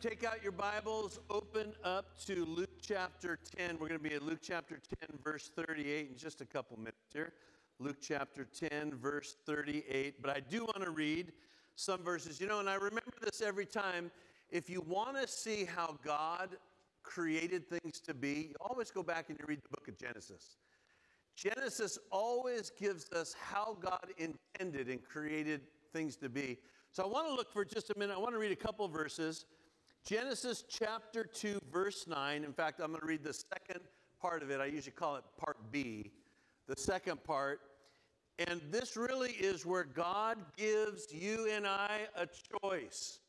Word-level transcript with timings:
Take 0.00 0.22
out 0.22 0.40
your 0.44 0.52
Bibles, 0.52 1.18
open 1.28 1.72
up 1.82 2.16
to 2.26 2.44
Luke 2.44 2.70
chapter 2.80 3.36
10. 3.56 3.78
We're 3.80 3.88
going 3.88 4.00
to 4.00 4.08
be 4.08 4.14
at 4.14 4.22
Luke 4.22 4.38
chapter 4.40 4.78
10, 5.00 5.18
verse 5.24 5.50
38 5.56 6.10
in 6.12 6.16
just 6.16 6.40
a 6.40 6.44
couple 6.44 6.78
minutes 6.78 7.12
here. 7.12 7.32
Luke 7.80 7.96
chapter 8.00 8.44
10, 8.44 8.94
verse 8.94 9.34
38. 9.44 10.22
But 10.22 10.36
I 10.36 10.38
do 10.38 10.60
want 10.60 10.84
to 10.84 10.92
read 10.92 11.32
some 11.74 12.04
verses. 12.04 12.40
You 12.40 12.46
know, 12.46 12.60
and 12.60 12.70
I 12.70 12.76
remember 12.76 13.12
this 13.20 13.40
every 13.40 13.66
time. 13.66 14.12
If 14.50 14.70
you 14.70 14.82
want 14.82 15.20
to 15.20 15.26
see 15.26 15.64
how 15.64 15.98
God 16.04 16.50
created 17.02 17.68
things 17.68 17.98
to 18.02 18.14
be, 18.14 18.50
you 18.50 18.54
always 18.60 18.92
go 18.92 19.02
back 19.02 19.30
and 19.30 19.38
you 19.40 19.46
read 19.48 19.62
the 19.64 19.76
book 19.76 19.88
of 19.88 19.98
Genesis. 19.98 20.58
Genesis 21.34 21.98
always 22.12 22.70
gives 22.70 23.10
us 23.10 23.34
how 23.40 23.76
God 23.80 24.12
intended 24.16 24.90
and 24.90 25.02
created 25.02 25.62
things 25.92 26.14
to 26.18 26.28
be. 26.28 26.58
So 26.92 27.02
I 27.02 27.06
want 27.08 27.26
to 27.26 27.34
look 27.34 27.50
for 27.52 27.64
just 27.64 27.90
a 27.90 27.98
minute. 27.98 28.14
I 28.14 28.18
want 28.18 28.34
to 28.34 28.38
read 28.38 28.52
a 28.52 28.56
couple 28.56 28.86
verses. 28.86 29.44
Genesis 30.08 30.64
chapter 30.66 31.22
2, 31.22 31.60
verse 31.70 32.06
9. 32.06 32.42
In 32.42 32.54
fact, 32.54 32.80
I'm 32.80 32.92
going 32.92 33.00
to 33.00 33.06
read 33.06 33.22
the 33.22 33.34
second 33.34 33.80
part 34.18 34.42
of 34.42 34.50
it. 34.50 34.58
I 34.58 34.64
usually 34.64 34.92
call 34.92 35.16
it 35.16 35.24
part 35.36 35.58
B, 35.70 36.12
the 36.66 36.80
second 36.80 37.22
part. 37.24 37.60
And 38.38 38.62
this 38.70 38.96
really 38.96 39.32
is 39.32 39.66
where 39.66 39.84
God 39.84 40.38
gives 40.56 41.12
you 41.12 41.50
and 41.52 41.66
I 41.66 42.06
a 42.16 42.26
choice. 42.62 43.20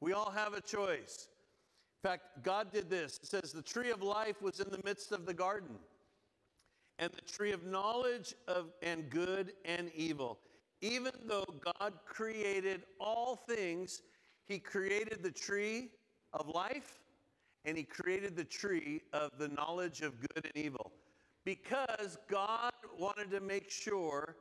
We 0.00 0.12
all 0.12 0.30
have 0.30 0.54
a 0.54 0.60
choice. 0.60 1.26
In 2.04 2.08
fact, 2.08 2.44
God 2.44 2.72
did 2.72 2.88
this. 2.88 3.18
It 3.20 3.26
says, 3.26 3.50
The 3.50 3.60
tree 3.60 3.90
of 3.90 4.00
life 4.00 4.40
was 4.40 4.60
in 4.60 4.70
the 4.70 4.80
midst 4.84 5.10
of 5.10 5.26
the 5.26 5.34
garden, 5.34 5.80
and 7.00 7.10
the 7.10 7.22
tree 7.22 7.50
of 7.50 7.66
knowledge 7.66 8.36
of 8.46 8.66
and 8.84 9.10
good 9.10 9.54
and 9.64 9.90
evil. 9.96 10.38
Even 10.80 11.10
though 11.26 11.46
God 11.76 11.94
created 12.06 12.84
all 13.00 13.34
things, 13.34 14.02
He 14.46 14.60
created 14.60 15.24
the 15.24 15.32
tree 15.32 15.88
of 16.32 16.48
life 16.48 17.00
and 17.64 17.76
he 17.76 17.82
created 17.82 18.36
the 18.36 18.44
tree 18.44 19.02
of 19.12 19.30
the 19.38 19.48
knowledge 19.48 20.00
of 20.00 20.18
good 20.20 20.44
and 20.44 20.64
evil 20.64 20.92
because 21.44 22.18
God 22.28 22.72
wanted 22.98 23.30
to 23.30 23.40
make 23.40 23.70
sure 23.70 24.36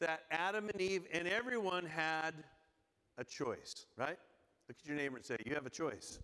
that 0.00 0.22
Adam 0.30 0.68
and 0.68 0.80
Eve 0.80 1.06
and 1.12 1.28
everyone 1.28 1.84
had 1.84 2.32
a 3.18 3.24
choice, 3.24 3.86
right? 3.96 4.18
Look 4.68 4.76
at 4.82 4.86
your 4.86 4.96
neighbor 4.96 5.16
and 5.16 5.24
say, 5.24 5.36
You 5.44 5.54
have 5.54 5.66
a 5.66 5.70
choice. 5.70 6.18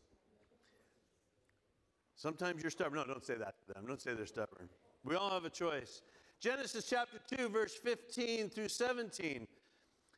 Sometimes 2.17 2.63
you're 2.63 2.71
stubborn. 2.71 2.99
No, 2.99 3.05
don't 3.05 3.25
say 3.25 3.35
that 3.35 3.55
to 3.67 3.75
them. 3.75 3.85
Don't 3.87 4.01
say 4.01 4.13
they're 4.13 4.27
stubborn. 4.27 4.69
We 5.05 5.15
all 5.15 5.31
have 5.31 5.45
a 5.45 5.51
choice. 5.51 6.03
Genesis 6.41 6.87
chapter 6.89 7.19
2, 7.37 7.49
verse 7.49 7.75
15 7.75 8.51
through 8.51 8.69
17 8.69 9.47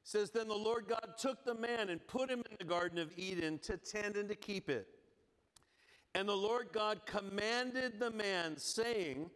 says, 0.04 0.30
Then 0.30 0.48
the 0.48 0.54
Lord 0.54 0.86
God 0.88 1.14
took 1.18 1.44
the 1.44 1.54
man 1.54 1.88
and 1.88 2.06
put 2.06 2.30
him 2.30 2.42
in 2.50 2.56
the 2.58 2.64
Garden 2.64 2.98
of 2.98 3.12
Eden 3.16 3.58
to 3.60 3.76
tend 3.76 4.16
and 4.16 4.28
to 4.28 4.34
keep 4.34 4.68
it. 4.68 4.86
And 6.14 6.28
the 6.28 6.36
Lord 6.36 6.68
God 6.72 7.06
commanded 7.06 7.98
the 7.98 8.10
man, 8.10 8.56
saying, 8.58 9.30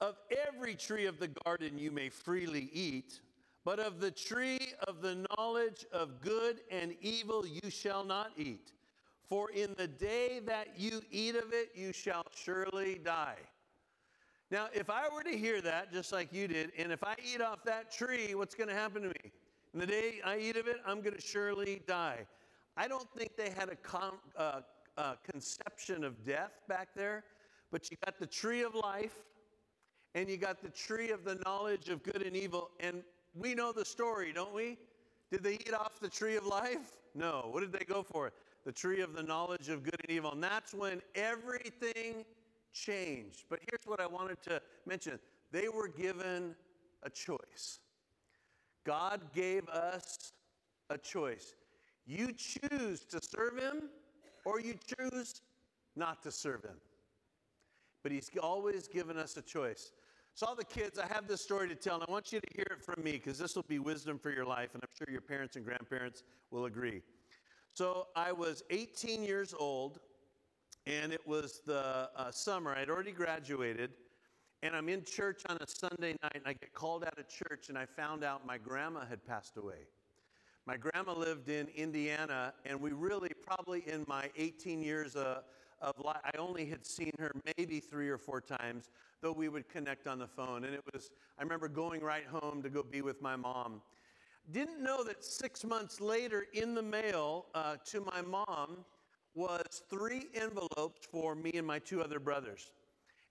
Of 0.00 0.16
every 0.48 0.74
tree 0.74 1.06
of 1.06 1.18
the 1.18 1.28
garden 1.44 1.78
you 1.78 1.90
may 1.90 2.08
freely 2.08 2.70
eat, 2.72 3.20
but 3.64 3.78
of 3.78 4.00
the 4.00 4.10
tree 4.10 4.72
of 4.88 5.02
the 5.02 5.26
knowledge 5.36 5.86
of 5.92 6.20
good 6.20 6.60
and 6.70 6.94
evil 7.00 7.44
you 7.46 7.70
shall 7.70 8.04
not 8.04 8.32
eat. 8.36 8.72
For 9.28 9.50
in 9.50 9.74
the 9.78 9.86
day 9.86 10.40
that 10.46 10.70
you 10.76 11.02
eat 11.12 11.36
of 11.36 11.52
it, 11.52 11.70
you 11.74 11.92
shall 11.92 12.26
surely 12.34 12.98
die. 13.04 13.36
Now, 14.50 14.66
if 14.74 14.90
I 14.90 15.08
were 15.14 15.22
to 15.22 15.38
hear 15.38 15.60
that, 15.60 15.92
just 15.92 16.10
like 16.10 16.32
you 16.32 16.48
did, 16.48 16.72
and 16.76 16.90
if 16.90 17.04
I 17.04 17.14
eat 17.24 17.40
off 17.40 17.62
that 17.64 17.92
tree, 17.92 18.34
what's 18.34 18.56
going 18.56 18.68
to 18.68 18.74
happen 18.74 19.02
to 19.02 19.08
me? 19.08 19.32
In 19.72 19.80
the 19.80 19.86
day 19.86 20.20
I 20.24 20.38
eat 20.38 20.56
of 20.56 20.66
it, 20.66 20.78
I'm 20.84 21.00
going 21.00 21.14
to 21.14 21.20
surely 21.20 21.82
die. 21.86 22.26
I 22.76 22.88
don't 22.88 23.08
think 23.16 23.36
they 23.36 23.50
had 23.50 23.68
a 23.68 23.76
con- 23.76 24.18
uh, 24.36 24.60
uh, 24.96 25.14
conception 25.30 26.02
of 26.02 26.24
death 26.24 26.52
back 26.68 26.88
there, 26.96 27.24
but 27.70 27.90
you 27.90 27.96
got 28.04 28.18
the 28.18 28.26
tree 28.26 28.62
of 28.62 28.74
life 28.74 29.16
and 30.14 30.28
you 30.28 30.36
got 30.36 30.60
the 30.60 30.70
tree 30.70 31.10
of 31.10 31.24
the 31.24 31.36
knowledge 31.46 31.88
of 31.88 32.02
good 32.02 32.22
and 32.22 32.36
evil. 32.36 32.70
And 32.80 33.02
we 33.34 33.54
know 33.54 33.72
the 33.72 33.84
story, 33.84 34.32
don't 34.32 34.52
we? 34.52 34.76
Did 35.30 35.44
they 35.44 35.54
eat 35.54 35.72
off 35.72 36.00
the 36.00 36.08
tree 36.08 36.36
of 36.36 36.46
life? 36.46 36.98
No. 37.14 37.48
What 37.50 37.60
did 37.60 37.72
they 37.72 37.84
go 37.84 38.02
for? 38.02 38.32
The 38.64 38.72
tree 38.72 39.00
of 39.00 39.14
the 39.14 39.22
knowledge 39.22 39.68
of 39.68 39.84
good 39.84 40.00
and 40.00 40.10
evil. 40.10 40.32
And 40.32 40.42
that's 40.42 40.74
when 40.74 41.00
everything 41.14 42.24
changed. 42.72 43.44
But 43.48 43.60
here's 43.70 43.86
what 43.86 44.00
I 44.00 44.06
wanted 44.06 44.42
to 44.44 44.60
mention 44.86 45.18
they 45.52 45.68
were 45.68 45.88
given 45.88 46.54
a 47.02 47.10
choice. 47.10 47.78
God 48.84 49.20
gave 49.34 49.68
us 49.68 50.32
a 50.88 50.98
choice. 50.98 51.54
You 52.06 52.32
choose 52.32 53.04
to 53.06 53.20
serve 53.22 53.58
Him 53.58 53.88
or 54.44 54.60
you 54.60 54.74
choose 54.98 55.42
not 55.96 56.22
to 56.22 56.32
serve 56.32 56.64
Him. 56.64 56.76
But 58.02 58.12
He's 58.12 58.30
always 58.42 58.88
given 58.88 59.16
us 59.16 59.36
a 59.36 59.42
choice. 59.42 59.92
So, 60.34 60.46
all 60.46 60.54
the 60.54 60.64
kids, 60.64 60.98
I 60.98 61.06
have 61.12 61.26
this 61.26 61.42
story 61.42 61.68
to 61.68 61.74
tell, 61.74 61.96
and 61.96 62.04
I 62.08 62.10
want 62.10 62.32
you 62.32 62.40
to 62.40 62.46
hear 62.54 62.66
it 62.70 62.82
from 62.82 63.02
me 63.04 63.12
because 63.12 63.36
this 63.36 63.56
will 63.56 63.64
be 63.68 63.78
wisdom 63.78 64.18
for 64.18 64.30
your 64.30 64.44
life, 64.46 64.70
and 64.74 64.82
I'm 64.82 64.88
sure 64.96 65.12
your 65.12 65.20
parents 65.20 65.56
and 65.56 65.64
grandparents 65.64 66.22
will 66.50 66.64
agree. 66.64 67.02
So, 67.74 68.06
I 68.16 68.32
was 68.32 68.62
18 68.70 69.22
years 69.22 69.54
old, 69.58 70.00
and 70.86 71.12
it 71.12 71.26
was 71.26 71.60
the 71.66 72.08
uh, 72.16 72.30
summer. 72.30 72.74
I'd 72.74 72.88
already 72.88 73.12
graduated, 73.12 73.90
and 74.62 74.76
I'm 74.76 74.88
in 74.88 75.04
church 75.04 75.42
on 75.48 75.56
a 75.60 75.66
Sunday 75.66 76.16
night, 76.22 76.34
and 76.34 76.44
I 76.46 76.52
get 76.52 76.74
called 76.74 77.04
out 77.04 77.18
of 77.18 77.28
church, 77.28 77.68
and 77.68 77.78
I 77.78 77.86
found 77.86 78.22
out 78.22 78.46
my 78.46 78.58
grandma 78.58 79.06
had 79.06 79.24
passed 79.24 79.56
away. 79.56 79.86
My 80.66 80.76
grandma 80.76 81.14
lived 81.14 81.48
in 81.48 81.68
Indiana, 81.74 82.52
and 82.66 82.80
we 82.80 82.92
really, 82.92 83.30
probably 83.46 83.82
in 83.86 84.04
my 84.06 84.30
18 84.36 84.82
years 84.82 85.16
uh, 85.16 85.40
of 85.80 85.94
life, 85.98 86.20
I 86.24 86.36
only 86.36 86.66
had 86.66 86.84
seen 86.84 87.12
her 87.18 87.32
maybe 87.56 87.80
three 87.80 88.10
or 88.10 88.18
four 88.18 88.40
times, 88.40 88.90
though 89.22 89.32
we 89.32 89.48
would 89.48 89.68
connect 89.68 90.06
on 90.06 90.18
the 90.18 90.26
phone. 90.26 90.64
And 90.64 90.74
it 90.74 90.82
was, 90.92 91.10
I 91.38 91.42
remember 91.42 91.66
going 91.66 92.02
right 92.02 92.26
home 92.26 92.62
to 92.62 92.68
go 92.68 92.82
be 92.82 93.00
with 93.00 93.22
my 93.22 93.36
mom. 93.36 93.80
Didn't 94.52 94.82
know 94.82 95.02
that 95.04 95.24
six 95.24 95.64
months 95.64 96.00
later 96.00 96.46
in 96.52 96.74
the 96.74 96.82
mail 96.82 97.46
uh, 97.54 97.76
to 97.86 98.00
my 98.00 98.20
mom 98.20 98.84
was 99.34 99.82
three 99.88 100.26
envelopes 100.34 101.06
for 101.10 101.34
me 101.34 101.52
and 101.54 101.66
my 101.66 101.78
two 101.78 102.02
other 102.02 102.18
brothers. 102.18 102.72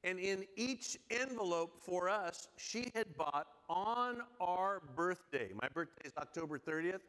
And 0.03 0.17
in 0.19 0.45
each 0.55 0.97
envelope 1.09 1.81
for 1.83 2.07
us, 2.09 2.47
she 2.57 2.91
had 2.95 3.17
bought 3.17 3.47
on 3.69 4.21
our 4.39 4.81
birthday. 4.95 5.49
My 5.61 5.67
birthday 5.73 6.07
is 6.07 6.13
October 6.17 6.57
30th. 6.57 7.01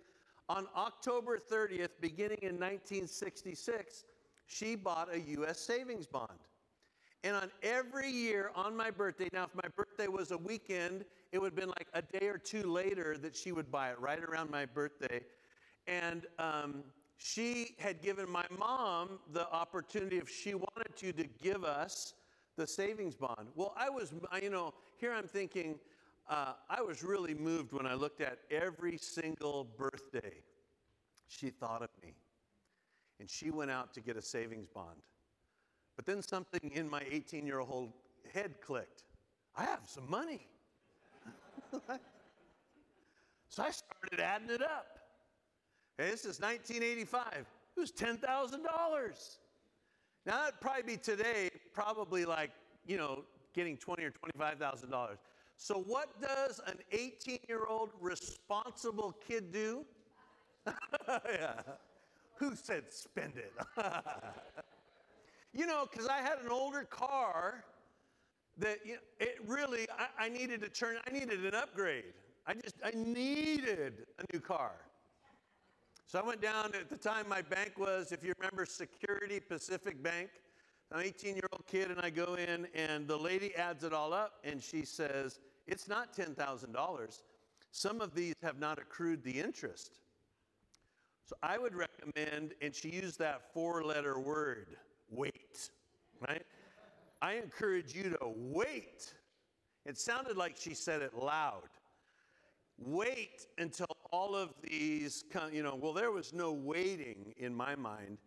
On 0.48 0.66
October 0.76 1.38
30th, 1.38 1.90
beginning 2.00 2.38
in 2.42 2.58
1966, 2.58 4.04
she 4.46 4.74
bought 4.74 5.14
a 5.14 5.20
U.S. 5.20 5.60
savings 5.60 6.06
bond. 6.06 6.40
And 7.22 7.36
on 7.36 7.50
every 7.62 8.10
year 8.10 8.50
on 8.56 8.76
my 8.76 8.90
birthday, 8.90 9.28
now 9.32 9.44
if 9.44 9.54
my 9.54 9.68
birthday 9.76 10.08
was 10.08 10.32
a 10.32 10.38
weekend, 10.38 11.04
it 11.30 11.38
would 11.40 11.52
have 11.52 11.56
been 11.56 11.68
like 11.68 11.86
a 11.92 12.02
day 12.02 12.26
or 12.26 12.38
two 12.38 12.62
later 12.62 13.16
that 13.18 13.36
she 13.36 13.52
would 13.52 13.70
buy 13.70 13.90
it, 13.90 14.00
right 14.00 14.18
around 14.18 14.50
my 14.50 14.66
birthday. 14.66 15.20
And 15.86 16.26
um, 16.38 16.82
she 17.18 17.76
had 17.78 18.00
given 18.00 18.28
my 18.28 18.46
mom 18.58 19.20
the 19.32 19.48
opportunity, 19.52 20.16
if 20.16 20.28
she 20.28 20.54
wanted 20.54 20.96
to, 20.96 21.12
to 21.12 21.24
give 21.40 21.62
us 21.62 22.14
the 22.60 22.66
savings 22.66 23.16
bond. 23.16 23.48
Well, 23.54 23.72
I 23.74 23.88
was, 23.88 24.12
you 24.42 24.50
know, 24.50 24.74
here 24.98 25.14
I'm 25.14 25.26
thinking, 25.26 25.78
uh, 26.28 26.52
I 26.68 26.82
was 26.82 27.02
really 27.02 27.32
moved 27.32 27.72
when 27.72 27.86
I 27.86 27.94
looked 27.94 28.20
at 28.20 28.38
every 28.50 28.98
single 28.98 29.66
birthday 29.78 30.42
she 31.26 31.48
thought 31.48 31.80
of 31.80 31.88
me. 32.02 32.12
And 33.18 33.30
she 33.30 33.50
went 33.50 33.70
out 33.70 33.94
to 33.94 34.02
get 34.02 34.18
a 34.18 34.22
savings 34.22 34.68
bond. 34.68 35.00
But 35.96 36.04
then 36.04 36.20
something 36.20 36.70
in 36.74 36.88
my 36.88 37.02
18 37.10 37.46
year 37.46 37.60
old 37.60 37.94
head 38.34 38.60
clicked. 38.60 39.04
I 39.56 39.64
have 39.64 39.80
some 39.86 40.08
money. 40.10 40.46
so 43.48 43.62
I 43.62 43.70
started 43.70 44.20
adding 44.22 44.50
it 44.50 44.62
up. 44.62 44.98
Hey, 45.96 46.10
this 46.10 46.26
is 46.26 46.40
1985. 46.40 47.46
It 47.74 47.80
was 47.80 47.90
$10,000. 47.90 48.20
Now, 50.26 50.40
that'd 50.40 50.60
probably 50.60 50.82
be 50.82 50.96
today, 50.96 51.50
probably 51.72 52.24
like, 52.24 52.50
you 52.86 52.96
know, 52.96 53.24
getting 53.54 53.76
twenty 53.76 54.04
or 54.04 54.12
$25,000. 54.38 55.16
So, 55.56 55.74
what 55.86 56.20
does 56.20 56.60
an 56.66 56.78
18 56.90 57.38
year 57.48 57.66
old 57.68 57.90
responsible 58.00 59.14
kid 59.26 59.52
do? 59.52 59.84
yeah. 61.08 61.60
Who 62.36 62.56
said 62.56 62.84
spend 62.90 63.34
it? 63.36 63.52
you 65.52 65.66
know, 65.66 65.86
because 65.90 66.06
I 66.06 66.18
had 66.18 66.38
an 66.42 66.50
older 66.50 66.84
car 66.84 67.64
that 68.56 68.78
you 68.86 68.94
know, 68.94 68.98
it 69.18 69.38
really, 69.46 69.86
I, 69.98 70.26
I 70.26 70.28
needed 70.30 70.62
to 70.62 70.70
turn, 70.70 70.96
I 71.06 71.10
needed 71.10 71.44
an 71.44 71.54
upgrade. 71.54 72.14
I 72.46 72.54
just, 72.54 72.76
I 72.82 72.92
needed 72.94 74.06
a 74.18 74.32
new 74.32 74.40
car. 74.40 74.72
So 76.06 76.18
I 76.18 76.22
went 76.22 76.40
down 76.40 76.72
at 76.74 76.88
the 76.88 76.96
time 76.96 77.28
my 77.28 77.42
bank 77.42 77.74
was, 77.78 78.12
if 78.12 78.24
you 78.24 78.32
remember, 78.38 78.64
Security 78.66 79.38
Pacific 79.40 80.02
Bank. 80.02 80.30
I'm 80.92 81.00
an 81.00 81.06
18 81.06 81.36
year 81.36 81.48
old 81.52 81.66
kid, 81.66 81.90
and 81.90 82.00
I 82.00 82.10
go 82.10 82.34
in, 82.34 82.66
and 82.74 83.06
the 83.06 83.16
lady 83.16 83.54
adds 83.54 83.84
it 83.84 83.92
all 83.92 84.12
up, 84.12 84.40
and 84.42 84.62
she 84.62 84.84
says, 84.84 85.38
It's 85.66 85.88
not 85.88 86.16
$10,000. 86.16 87.22
Some 87.70 88.00
of 88.00 88.14
these 88.14 88.34
have 88.42 88.58
not 88.58 88.78
accrued 88.78 89.22
the 89.22 89.38
interest. 89.38 90.00
So 91.24 91.36
I 91.44 91.58
would 91.58 91.74
recommend, 91.76 92.54
and 92.60 92.74
she 92.74 92.88
used 92.88 93.20
that 93.20 93.52
four 93.54 93.84
letter 93.84 94.18
word, 94.18 94.76
wait, 95.08 95.70
right? 96.28 96.44
I 97.22 97.34
encourage 97.34 97.94
you 97.94 98.10
to 98.10 98.18
wait. 98.22 99.14
It 99.86 99.96
sounded 99.96 100.36
like 100.36 100.56
she 100.56 100.74
said 100.74 101.02
it 101.02 101.14
loud. 101.14 101.68
Wait 102.78 103.46
until 103.58 103.86
all 104.10 104.34
of 104.34 104.54
these, 104.62 105.22
come, 105.30 105.52
you 105.52 105.62
know, 105.62 105.78
well, 105.80 105.92
there 105.92 106.10
was 106.10 106.32
no 106.32 106.50
waiting 106.50 107.32
in 107.36 107.54
my 107.54 107.76
mind. 107.76 108.18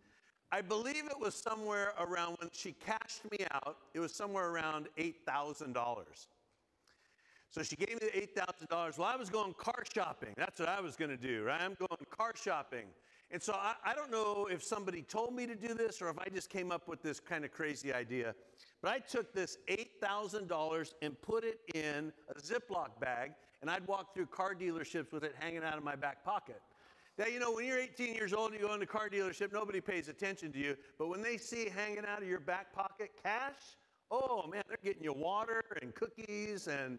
I 0.52 0.60
believe 0.60 1.06
it 1.06 1.18
was 1.18 1.34
somewhere 1.34 1.92
around 1.98 2.36
when 2.40 2.50
she 2.52 2.72
cashed 2.72 3.22
me 3.30 3.44
out, 3.52 3.76
it 3.92 4.00
was 4.00 4.14
somewhere 4.14 4.50
around 4.50 4.88
$8,000. 4.98 5.74
So 7.50 7.62
she 7.62 7.76
gave 7.76 7.90
me 8.00 8.08
the 8.12 8.40
$8,000. 8.40 8.98
Well, 8.98 9.06
I 9.06 9.16
was 9.16 9.30
going 9.30 9.54
car 9.54 9.84
shopping. 9.94 10.34
That's 10.36 10.58
what 10.58 10.68
I 10.68 10.80
was 10.80 10.96
going 10.96 11.10
to 11.10 11.16
do, 11.16 11.44
right? 11.44 11.60
I'm 11.60 11.76
going 11.78 12.04
car 12.10 12.32
shopping. 12.34 12.86
And 13.30 13.42
so 13.42 13.52
I, 13.52 13.74
I, 13.84 13.94
don't 13.94 14.10
know 14.10 14.48
if 14.50 14.62
somebody 14.62 15.02
told 15.02 15.34
me 15.34 15.46
to 15.46 15.54
do 15.54 15.74
this 15.74 16.02
or 16.02 16.08
if 16.08 16.18
I 16.18 16.26
just 16.32 16.50
came 16.50 16.70
up 16.70 16.88
with 16.88 17.02
this 17.02 17.20
kind 17.20 17.44
of 17.44 17.52
crazy 17.52 17.92
idea. 17.92 18.34
But 18.82 18.90
I 18.90 18.98
took 18.98 19.32
this 19.32 19.58
$8,000 19.68 20.94
and 21.02 21.20
put 21.22 21.44
it 21.44 21.60
in 21.74 22.12
a 22.28 22.34
Ziploc 22.40 23.00
bag, 23.00 23.32
and 23.62 23.70
I'd 23.70 23.86
walk 23.86 24.14
through 24.14 24.26
car 24.26 24.54
dealerships 24.54 25.12
with 25.12 25.24
it 25.24 25.34
hanging 25.38 25.64
out 25.64 25.78
of 25.78 25.84
my 25.84 25.96
back 25.96 26.24
pocket. 26.24 26.60
Now, 27.16 27.26
you 27.26 27.38
know, 27.38 27.52
when 27.52 27.64
you're 27.64 27.78
18 27.78 28.14
years 28.14 28.32
old 28.32 28.50
and 28.50 28.60
you 28.60 28.66
go 28.66 28.74
into 28.74 28.84
a 28.84 28.86
car 28.86 29.08
dealership, 29.08 29.52
nobody 29.52 29.80
pays 29.80 30.08
attention 30.08 30.50
to 30.52 30.58
you. 30.58 30.76
But 30.98 31.08
when 31.08 31.22
they 31.22 31.36
see 31.36 31.68
hanging 31.68 32.04
out 32.06 32.22
of 32.22 32.28
your 32.28 32.40
back 32.40 32.72
pocket 32.72 33.12
cash, 33.22 33.76
oh 34.10 34.48
man, 34.50 34.62
they're 34.68 34.78
getting 34.82 35.04
you 35.04 35.12
water 35.12 35.62
and 35.80 35.94
cookies 35.94 36.66
and 36.66 36.98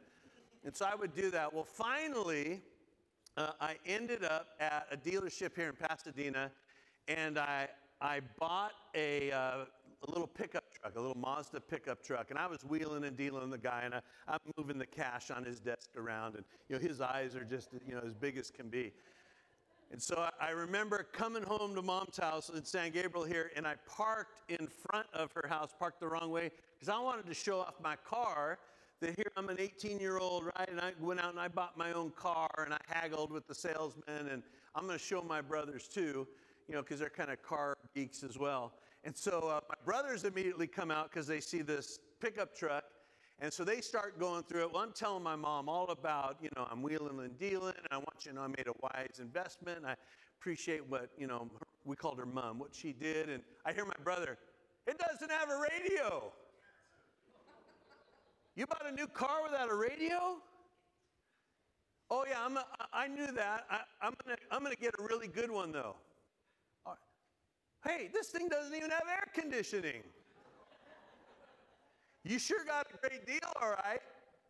and 0.65 0.75
so 0.75 0.85
I 0.91 0.95
would 0.95 1.13
do 1.13 1.29
that. 1.29 1.53
Well, 1.53 1.63
finally, 1.63 2.59
uh, 3.37 3.51
I 3.61 3.75
ended 3.85 4.23
up 4.23 4.47
at 4.59 4.87
a 4.91 4.97
dealership 4.97 5.55
here 5.55 5.69
in 5.69 5.75
Pasadena, 5.75 6.49
and 7.07 7.37
I, 7.37 7.67
I 8.01 8.21
bought 8.39 8.71
a, 8.95 9.31
uh, 9.31 9.65
a 10.07 10.11
little 10.11 10.25
pickup 10.25 10.63
truck, 10.73 10.95
a 10.95 10.99
little 10.99 11.17
Mazda 11.17 11.61
pickup 11.61 12.03
truck, 12.03 12.31
and 12.31 12.39
I 12.39 12.47
was 12.47 12.65
wheeling 12.65 13.03
and 13.03 13.15
dealing 13.15 13.41
with 13.41 13.51
the 13.51 13.59
guy, 13.59 13.81
and 13.85 13.93
I, 13.93 14.01
I'm 14.27 14.39
moving 14.57 14.79
the 14.79 14.87
cash 14.87 15.29
on 15.29 15.43
his 15.43 15.59
desk 15.59 15.91
around, 15.95 16.33
and 16.33 16.43
you 16.67 16.77
know 16.77 16.81
his 16.81 16.99
eyes 16.99 17.35
are 17.35 17.43
just 17.43 17.69
you 17.87 17.93
know 17.93 18.01
as 18.03 18.15
big 18.15 18.35
as 18.35 18.49
can 18.49 18.67
be. 18.67 18.91
And 19.91 20.01
so 20.01 20.27
I, 20.41 20.49
remember 20.49 21.05
coming 21.11 21.43
home 21.43 21.75
to 21.75 21.81
mom's 21.81 22.17
house 22.17 22.49
in 22.49 22.65
San 22.65 22.91
Gabriel 22.91 23.25
here, 23.25 23.51
and 23.55 23.65
I 23.65 23.75
parked 23.87 24.41
in 24.49 24.67
front 24.67 25.07
of 25.13 25.31
her 25.33 25.47
house, 25.47 25.73
parked 25.77 25.99
the 25.99 26.07
wrong 26.07 26.31
way, 26.31 26.51
because 26.73 26.89
I 26.89 26.99
wanted 26.99 27.27
to 27.27 27.33
show 27.33 27.59
off 27.59 27.75
my 27.81 27.95
car 27.97 28.57
that 29.01 29.15
here 29.15 29.31
I'm 29.37 29.49
an 29.49 29.57
18 29.59 29.99
year 29.99 30.17
old, 30.17 30.45
right? 30.57 30.69
And 30.69 30.79
I 30.79 30.91
went 30.99 31.19
out 31.19 31.31
and 31.31 31.39
I 31.39 31.47
bought 31.47 31.77
my 31.77 31.93
own 31.93 32.11
car 32.11 32.49
and 32.57 32.73
I 32.73 32.79
haggled 32.87 33.31
with 33.31 33.47
the 33.47 33.55
salesman. 33.55 34.27
And 34.31 34.43
I'm 34.73 34.85
going 34.85 34.97
to 34.97 35.03
show 35.03 35.21
my 35.21 35.41
brothers 35.41 35.87
too, 35.87 36.27
you 36.67 36.75
know, 36.75 36.81
because 36.81 36.99
they're 36.99 37.09
kind 37.09 37.29
of 37.29 37.41
car 37.41 37.77
geeks 37.93 38.23
as 38.23 38.37
well. 38.37 38.73
And 39.03 39.15
so 39.15 39.49
uh, 39.49 39.59
my 39.69 39.75
brothers 39.85 40.23
immediately 40.23 40.67
come 40.67 40.91
out 40.91 41.11
because 41.11 41.27
they 41.27 41.39
see 41.39 41.61
this 41.61 41.99
pickup 42.19 42.55
truck. 42.55 42.85
And 43.39 43.51
so 43.51 43.63
they 43.63 43.81
start 43.81 44.19
going 44.19 44.43
through 44.43 44.61
it. 44.61 44.73
Well, 44.73 44.81
I'm 44.81 44.93
telling 44.93 45.23
my 45.23 45.35
mom 45.35 45.67
all 45.67 45.87
about, 45.89 46.37
you 46.41 46.49
know, 46.55 46.67
I'm 46.71 46.81
wheeling 46.81 47.19
and 47.19 47.37
dealing, 47.37 47.73
and 47.77 47.87
I 47.91 47.97
want 47.97 48.25
you 48.25 48.31
to 48.31 48.35
know 48.35 48.43
I 48.43 48.47
made 48.47 48.67
a 48.67 48.73
wise 48.81 49.19
investment. 49.19 49.85
I 49.85 49.95
appreciate 50.39 50.87
what, 50.89 51.09
you 51.17 51.27
know, 51.27 51.49
we 51.83 51.95
called 51.95 52.17
her 52.17 52.25
mom, 52.25 52.59
what 52.59 52.73
she 52.73 52.93
did. 52.93 53.29
And 53.29 53.43
I 53.65 53.73
hear 53.73 53.85
my 53.85 53.95
brother, 54.03 54.37
it 54.87 54.97
doesn't 54.97 55.31
have 55.31 55.49
a 55.49 55.59
radio. 55.59 56.31
You 58.55 58.65
bought 58.67 58.85
a 58.87 58.91
new 58.91 59.07
car 59.07 59.43
without 59.43 59.69
a 59.69 59.75
radio? 59.75 60.37
Oh, 62.09 62.23
yeah, 62.29 62.37
I'm 62.41 62.55
a, 62.55 62.65
I 62.93 63.07
knew 63.07 63.31
that. 63.33 63.65
I, 63.69 64.07
am 64.07 64.13
going 64.23 64.37
to 64.37 64.43
I'm 64.49 64.63
gonna 64.63 64.75
get 64.75 64.93
a 64.97 65.03
really 65.03 65.27
good 65.27 65.51
one, 65.51 65.71
though. 65.71 65.95
Hey, 67.85 68.09
this 68.11 68.29
thing 68.29 68.49
doesn't 68.49 68.75
even 68.75 68.89
have 68.89 69.03
air 69.07 69.27
conditioning. 69.33 70.01
You 72.25 72.39
sure 72.39 72.65
got 72.65 72.87
a 72.91 73.07
great 73.07 73.25
deal, 73.27 73.51
all 73.61 73.69
right. 73.69 74.01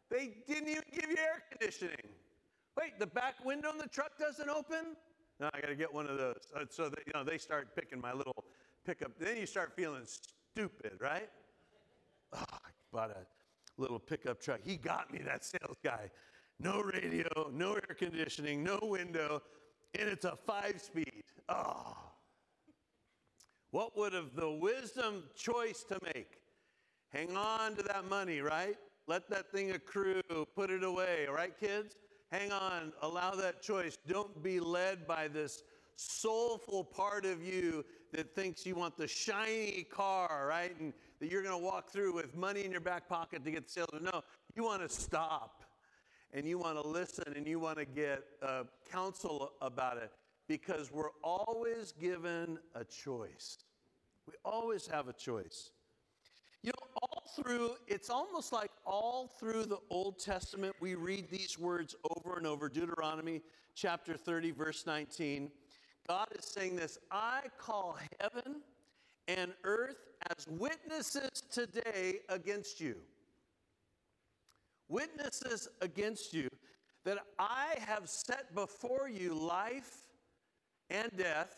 They 0.10 0.38
didn't 0.48 0.70
even 0.70 0.84
give 0.94 1.10
you 1.10 1.18
air 1.18 1.44
conditioning. 1.52 2.08
Wait, 2.78 2.98
the 3.00 3.08
back 3.08 3.44
window 3.44 3.72
in 3.72 3.78
the 3.78 3.88
truck 3.88 4.18
doesn't 4.18 4.50
open? 4.50 4.96
No, 5.42 5.50
I 5.54 5.60
got 5.60 5.68
to 5.68 5.76
get 5.76 5.94
one 5.94 6.08
of 6.08 6.18
those. 6.18 6.48
Uh, 6.56 6.64
so 6.70 6.88
that, 6.88 7.00
you 7.06 7.12
know, 7.14 7.26
they 7.26 7.38
start 7.38 7.76
picking 7.76 8.00
my 8.00 8.14
little 8.14 8.46
pickup. 8.86 9.12
Then 9.20 9.36
you 9.36 9.46
start 9.46 9.74
feeling 9.76 10.04
stupid, 10.06 10.94
right? 11.02 11.30
Oh, 12.32 12.44
I 12.50 12.70
bought 12.94 13.12
a 13.12 13.82
little 13.82 14.00
pickup 14.00 14.42
truck. 14.42 14.62
He 14.64 14.78
got 14.78 15.12
me, 15.12 15.20
that 15.26 15.44
sales 15.44 15.78
guy. 15.84 16.10
No 16.60 16.82
radio, 16.82 17.52
no 17.52 17.74
air 17.74 17.96
conditioning, 17.98 18.64
no 18.64 18.80
window, 18.82 19.42
and 20.00 20.08
it's 20.08 20.24
a 20.24 20.38
five 20.48 20.80
speed. 20.80 21.24
Oh. 21.50 21.98
What 23.72 23.98
would 23.98 24.14
have 24.14 24.34
the 24.34 24.50
wisdom 24.50 25.24
choice 25.36 25.84
to 25.90 26.00
make? 26.14 26.40
Hang 27.16 27.38
on 27.38 27.76
to 27.78 27.84
that 27.84 28.10
money, 28.10 28.42
right? 28.42 28.76
Let 29.08 29.30
that 29.30 29.50
thing 29.50 29.72
accrue, 29.72 30.22
put 30.54 30.70
it 30.70 30.84
away, 30.84 31.28
right, 31.34 31.58
kids? 31.58 31.96
Hang 32.30 32.52
on, 32.52 32.92
allow 33.02 33.32
that 33.36 33.62
choice. 33.62 33.98
Don't 34.06 34.44
be 34.44 34.60
led 34.60 35.08
by 35.08 35.30
this 35.30 35.64
soulful 35.96 36.84
part 36.84 37.26
of 37.26 37.42
you 37.42 37.86
that 38.12 38.36
thinks 38.36 38.66
you 38.66 38.76
want 38.76 38.98
the 38.98 39.08
shiny 39.08 39.88
car, 39.90 40.46
right? 40.50 40.78
And 40.78 40.92
that 41.22 41.32
you're 41.32 41.42
going 41.42 41.58
to 41.58 41.64
walk 41.64 41.90
through 41.90 42.14
with 42.14 42.36
money 42.36 42.66
in 42.66 42.72
your 42.72 42.82
back 42.82 43.08
pocket 43.08 43.46
to 43.46 43.52
get 43.52 43.68
the 43.68 43.72
sales. 43.72 43.90
No, 44.02 44.22
you 44.54 44.66
want 44.66 44.82
to 44.82 44.90
stop 44.90 45.64
and 46.34 46.46
you 46.46 46.58
want 46.58 46.82
to 46.82 46.86
listen 46.86 47.32
and 47.34 47.48
you 47.48 47.60
want 47.60 47.78
to 47.78 47.86
get 47.86 48.26
uh, 48.44 48.64
counsel 48.92 49.54
about 49.62 49.96
it 49.96 50.12
because 50.50 50.92
we're 50.92 51.16
always 51.24 51.94
given 51.94 52.60
a 52.76 52.84
choice. 52.84 53.60
We 54.28 54.34
always 54.44 54.86
have 54.88 55.08
a 55.08 55.14
choice. 55.14 55.72
You 56.66 56.72
know, 56.72 57.00
all 57.00 57.24
through, 57.36 57.76
it's 57.86 58.10
almost 58.10 58.52
like 58.52 58.72
all 58.88 59.28
through 59.40 59.66
the 59.66 59.78
Old 59.92 60.18
Testament, 60.18 60.76
we 60.80 60.96
read 60.96 61.30
these 61.30 61.60
words 61.60 61.96
over 62.18 62.38
and 62.38 62.48
over. 62.48 62.70
Deuteronomy 62.70 63.44
chapter 63.76 64.18
30, 64.18 64.50
verse 64.50 64.88
19. 64.88 65.52
God 66.10 66.28
is 66.36 66.44
saying 66.44 66.76
this 66.76 66.98
I 67.12 67.42
call 67.60 68.00
heaven 68.20 68.62
and 69.28 69.54
earth 69.64 70.08
as 70.36 70.48
witnesses 70.48 71.30
today 71.52 72.22
against 72.30 72.82
you. 72.82 72.96
Witnesses 74.90 75.68
against 75.82 76.34
you 76.34 76.50
that 77.04 77.20
I 77.38 77.76
have 77.86 78.10
set 78.10 78.56
before 78.56 79.08
you 79.08 79.36
life 79.36 79.98
and 80.90 81.12
death, 81.16 81.56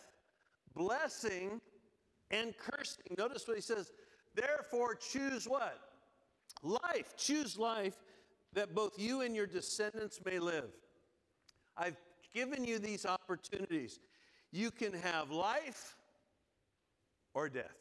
blessing 0.76 1.62
and 2.30 2.54
cursing. 2.58 3.16
Notice 3.18 3.48
what 3.48 3.56
he 3.56 3.62
says. 3.62 3.94
Therefore, 4.38 4.94
choose 4.94 5.48
what? 5.48 5.80
Life. 6.62 7.16
Choose 7.18 7.58
life 7.58 7.96
that 8.54 8.76
both 8.76 9.00
you 9.00 9.22
and 9.22 9.36
your 9.36 9.48
descendants 9.48 10.20
may 10.24 10.38
live. 10.38 10.70
I've 11.76 11.98
given 12.34 12.64
you 12.64 12.78
these 12.78 13.06
opportunities. 13.06 14.00
You 14.52 14.70
can 14.70 14.94
have 14.94 15.32
life 15.32 15.96
or 17.34 17.50
death. 17.50 17.76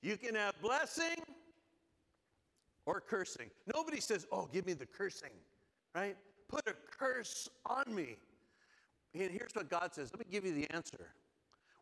You 0.00 0.16
can 0.16 0.34
have 0.34 0.54
blessing 0.62 1.22
or 2.86 3.00
cursing. 3.00 3.50
Nobody 3.74 4.00
says, 4.00 4.26
Oh, 4.32 4.48
give 4.52 4.66
me 4.66 4.72
the 4.72 4.86
cursing, 4.86 5.30
right? 5.94 6.16
Put 6.48 6.66
a 6.66 6.74
curse 6.98 7.48
on 7.66 7.94
me. 7.94 8.16
And 9.14 9.30
here's 9.30 9.54
what 9.54 9.70
God 9.70 9.94
says 9.94 10.10
let 10.12 10.18
me 10.18 10.26
give 10.30 10.44
you 10.44 10.54
the 10.54 10.70
answer. 10.74 11.14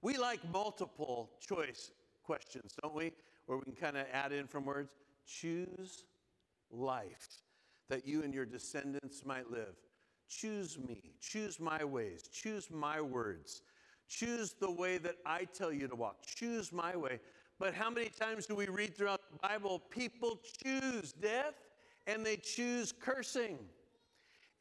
We 0.03 0.19
like 0.19 0.41
multiple 0.53 1.31
choice 1.41 1.93
questions, 2.25 2.75
don't 2.83 2.95
we? 2.95 3.13
Where 3.47 3.59
we 3.59 3.65
can 3.65 3.75
kind 3.75 3.97
of 3.97 4.07
add 4.13 4.33
in 4.33 4.47
from 4.47 4.65
words. 4.65 4.95
Choose 5.27 6.05
life 6.71 7.29
that 7.89 8.07
you 8.07 8.23
and 8.23 8.33
your 8.33 8.47
descendants 8.47 9.25
might 9.25 9.51
live. 9.51 9.77
Choose 10.29 10.79
me. 10.79 11.13
Choose 11.21 11.61
my 11.61 11.85
ways. 11.85 12.29
Choose 12.33 12.71
my 12.71 13.01
words. 13.01 13.63
Choose 14.09 14.55
the 14.59 14.71
way 14.71 14.99
that 14.99 15.17
I 15.27 15.45
tell 15.45 15.73
you 15.73 15.89
to 15.89 15.95
walk. 15.95 16.25
Choose 16.25 16.73
my 16.73 16.97
way. 16.97 17.21
But 17.59 17.75
how 17.75 17.91
many 17.91 18.09
times 18.09 18.47
do 18.47 18.55
we 18.55 18.67
read 18.67 18.97
throughout 18.97 19.21
the 19.31 19.39
Bible 19.47 19.83
people 19.91 20.41
choose 20.65 21.13
death 21.13 21.55
and 22.07 22.25
they 22.25 22.37
choose 22.37 22.93
cursing? 22.93 23.59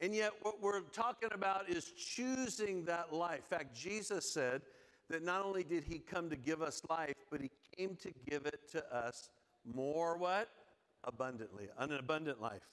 And 0.00 0.14
yet, 0.14 0.32
what 0.42 0.60
we're 0.60 0.80
talking 0.80 1.28
about 1.32 1.68
is 1.68 1.92
choosing 1.92 2.84
that 2.86 3.12
life. 3.12 3.42
In 3.50 3.58
fact, 3.58 3.74
Jesus 3.74 4.32
said 4.32 4.62
that 5.08 5.22
not 5.22 5.44
only 5.44 5.62
did 5.62 5.84
he 5.84 6.00
come 6.00 6.28
to 6.28 6.36
give 6.36 6.60
us 6.60 6.82
life, 6.90 7.14
but 7.30 7.40
he 7.40 7.50
came 7.76 7.96
to 7.96 8.12
give 8.28 8.46
it 8.46 8.70
to 8.72 8.94
us 8.94 9.30
more 9.64 10.16
what? 10.16 10.48
Abundantly, 11.04 11.68
an 11.78 11.92
abundant 11.92 12.40
life. 12.40 12.68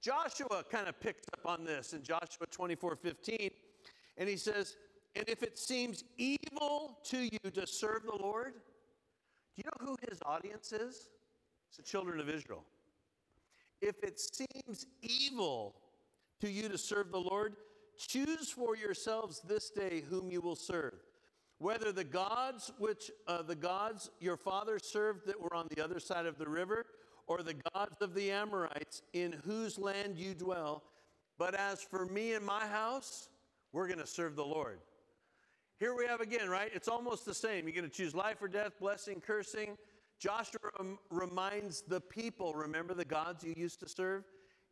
Joshua 0.00 0.64
kind 0.70 0.88
of 0.88 0.98
picks 1.00 1.24
up 1.32 1.46
on 1.46 1.64
this 1.64 1.92
in 1.92 2.02
Joshua 2.02 2.46
24 2.50 2.96
15, 2.96 3.50
and 4.16 4.28
he 4.28 4.36
says, 4.36 4.76
and 5.16 5.28
if 5.28 5.42
it 5.42 5.58
seems 5.58 6.04
evil 6.16 6.98
to 7.04 7.18
you 7.18 7.50
to 7.52 7.66
serve 7.66 8.02
the 8.04 8.16
Lord, 8.16 8.54
do 9.56 9.62
you 9.62 9.64
know 9.64 9.86
who 9.86 9.96
his 10.08 10.18
audience 10.26 10.72
is? 10.72 11.08
It's 11.68 11.76
the 11.76 11.82
children 11.82 12.20
of 12.20 12.28
Israel. 12.28 12.64
If 13.80 14.02
it 14.02 14.18
seems 14.18 14.86
evil 15.02 15.76
to 16.40 16.50
you 16.50 16.68
to 16.68 16.78
serve 16.78 17.12
the 17.12 17.20
Lord, 17.20 17.54
choose 17.96 18.50
for 18.50 18.76
yourselves 18.76 19.40
this 19.46 19.70
day 19.70 20.02
whom 20.08 20.30
you 20.30 20.40
will 20.40 20.56
serve, 20.56 20.94
whether 21.64 21.92
the 21.92 22.04
gods 22.04 22.70
which 22.76 23.10
uh, 23.26 23.40
the 23.40 23.54
gods 23.54 24.10
your 24.20 24.36
father 24.36 24.78
served 24.78 25.26
that 25.26 25.40
were 25.40 25.54
on 25.54 25.66
the 25.74 25.82
other 25.82 25.98
side 25.98 26.26
of 26.26 26.36
the 26.36 26.46
river, 26.46 26.84
or 27.26 27.42
the 27.42 27.54
gods 27.72 27.96
of 28.02 28.14
the 28.14 28.30
Amorites 28.30 29.00
in 29.14 29.32
whose 29.46 29.78
land 29.78 30.18
you 30.18 30.34
dwell. 30.34 30.82
But 31.38 31.54
as 31.54 31.80
for 31.80 32.04
me 32.04 32.34
and 32.34 32.44
my 32.44 32.66
house, 32.66 33.30
we're 33.72 33.86
going 33.86 33.98
to 33.98 34.06
serve 34.06 34.36
the 34.36 34.44
Lord. 34.44 34.78
Here 35.80 35.94
we 35.96 36.04
have 36.04 36.20
again, 36.20 36.50
right? 36.50 36.70
It's 36.74 36.86
almost 36.86 37.24
the 37.24 37.32
same. 37.32 37.66
You're 37.66 37.74
going 37.74 37.88
to 37.88 37.96
choose 37.96 38.14
life 38.14 38.42
or 38.42 38.48
death, 38.48 38.78
blessing, 38.78 39.22
cursing. 39.26 39.78
Joshua 40.18 40.68
reminds 41.08 41.80
the 41.80 42.02
people 42.02 42.52
remember 42.52 42.92
the 42.92 43.06
gods 43.06 43.42
you 43.42 43.54
used 43.56 43.80
to 43.80 43.88
serve? 43.88 44.24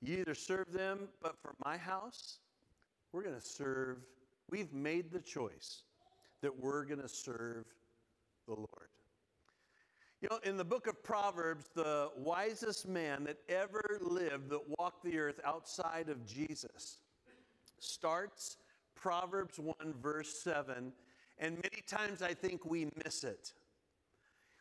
You 0.03 0.19
either 0.19 0.35
serve 0.35 0.71
them, 0.71 1.09
but 1.23 1.41
for 1.41 1.55
my 1.65 1.79
house, 1.79 2.41
we're 3.13 3.23
going 3.23 3.35
to 3.35 3.41
serve. 3.41 3.97
We've 4.51 4.75
made 4.75 5.11
the 5.11 5.21
choice 5.21 5.85
that 6.43 6.61
we're 6.61 6.85
going 6.85 7.01
to 7.01 7.09
serve 7.09 7.65
the 8.47 8.55
Lord. 8.55 8.89
You 10.21 10.29
know, 10.31 10.39
in 10.45 10.57
the 10.57 10.65
book 10.65 10.87
of 10.87 11.03
Proverbs, 11.03 11.69
the 11.75 12.11
wisest 12.17 12.87
man 12.87 13.25
that 13.25 13.39
ever 13.49 13.99
lived 14.01 14.51
that 14.51 14.61
walked 14.79 15.03
the 15.03 15.19
earth 15.19 15.41
outside 15.45 16.09
of 16.09 16.25
Jesus 16.27 16.99
starts 17.81 18.59
Proverbs 18.95 19.59
1, 19.59 19.75
verse 20.01 20.33
7, 20.45 20.93
and 21.41 21.55
many 21.57 21.83
times 21.89 22.23
I 22.23 22.35
think 22.35 22.65
we 22.65 22.89
miss 23.05 23.25
it, 23.25 23.53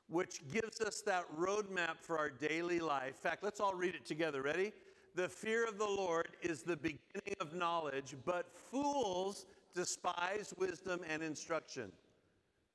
which 0.09 0.41
gives 0.51 0.81
us 0.81 1.01
that 1.01 1.25
roadmap 1.37 1.97
for 1.99 2.17
our 2.17 2.31
daily 2.31 2.79
life. 2.79 3.09
In 3.23 3.29
fact, 3.29 3.43
let's 3.43 3.59
all 3.59 3.75
read 3.75 3.93
it 3.93 4.03
together. 4.03 4.41
Ready? 4.41 4.73
The 5.13 5.29
fear 5.29 5.67
of 5.67 5.77
the 5.77 5.85
Lord 5.85 6.29
is 6.41 6.63
the 6.63 6.77
beginning 6.77 7.35
of 7.39 7.53
knowledge, 7.53 8.15
but 8.25 8.47
fools 8.55 9.45
despise 9.73 10.53
wisdom 10.57 11.01
and 11.09 11.21
instruction. 11.23 11.91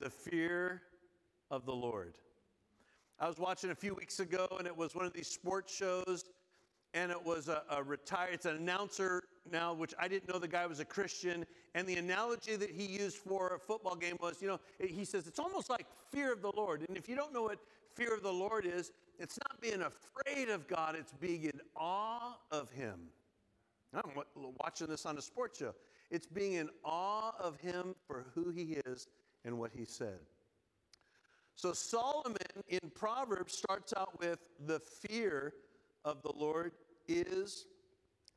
The 0.01 0.11
fear 0.11 0.83
of 1.51 1.65
the 1.65 1.73
Lord. 1.73 2.19
I 3.19 3.29
was 3.29 3.39
watching 3.39 3.71
a 3.71 3.75
few 3.75 3.95
weeks 3.95 4.21
ago, 4.21 4.47
and 4.59 4.67
it 4.67 4.77
was 4.77 4.95
one 4.95 5.07
of 5.07 5.13
these 5.13 5.29
sports 5.29 5.75
shows, 5.75 6.25
and 6.93 7.11
it 7.11 7.25
was 7.25 7.49
a, 7.49 7.63
a 7.71 7.83
retired, 7.83 8.35
it's 8.35 8.47
an 8.47 8.57
announcer 8.57 9.23
now, 9.51 9.73
which 9.73 9.95
I 9.99 10.09
didn't 10.09 10.33
know 10.33 10.39
the 10.39 10.49
guy 10.49 10.67
was 10.67 10.81
a 10.81 10.85
Christian. 10.85 11.47
And 11.75 11.87
the 11.87 11.97
analogy 11.97 12.57
that 12.57 12.71
he 12.71 12.85
used 12.85 13.17
for 13.17 13.55
a 13.55 13.59
football 13.59 13.97
game 13.97 14.17
was, 14.21 14.43
you 14.43 14.49
know, 14.49 14.61
he 14.79 15.05
says 15.05 15.27
it's 15.27 15.39
almost 15.39 15.71
like 15.71 15.87
fear 16.11 16.33
of 16.33 16.43
the 16.43 16.53
Lord. 16.57 16.85
And 16.89 16.97
if 16.97 17.09
you 17.09 17.17
don't 17.17 17.33
know 17.33 17.45
what 17.45 17.59
fear 17.95 18.15
of 18.15 18.23
the 18.23 18.33
Lord 18.33 18.67
is, 18.67 18.93
it's 19.19 19.39
not 19.49 19.61
being 19.61 19.83
afraid 19.83 20.49
of 20.49 20.69
God, 20.69 20.97
it's 20.99 21.13
being 21.13 21.45
in 21.45 21.61
awe 21.75 22.37
of 22.51 22.71
Him. 22.71 23.09
I'm 23.95 24.11
watching 24.61 24.89
this 24.89 25.07
on 25.07 25.17
a 25.17 25.23
sports 25.23 25.59
show. 25.59 25.75
It's 26.11 26.27
being 26.27 26.55
in 26.55 26.69
awe 26.85 27.33
of 27.39 27.59
Him 27.61 27.95
for 28.07 28.27
who 28.35 28.51
He 28.51 28.79
is 28.87 29.09
and 29.45 29.59
what 29.59 29.71
He 29.73 29.85
said. 29.85 30.21
So 31.55 31.73
Solomon 31.73 32.37
in 32.69 32.91
Proverbs 32.95 33.57
starts 33.57 33.95
out 33.97 34.19
with 34.21 34.39
the 34.67 34.79
fear 34.79 35.55
of 36.05 36.23
the 36.23 36.33
Lord 36.33 36.73
is 37.09 37.67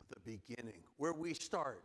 the 0.10 0.20
beginning, 0.22 0.82
where 0.98 1.14
we 1.14 1.34
start. 1.34 1.84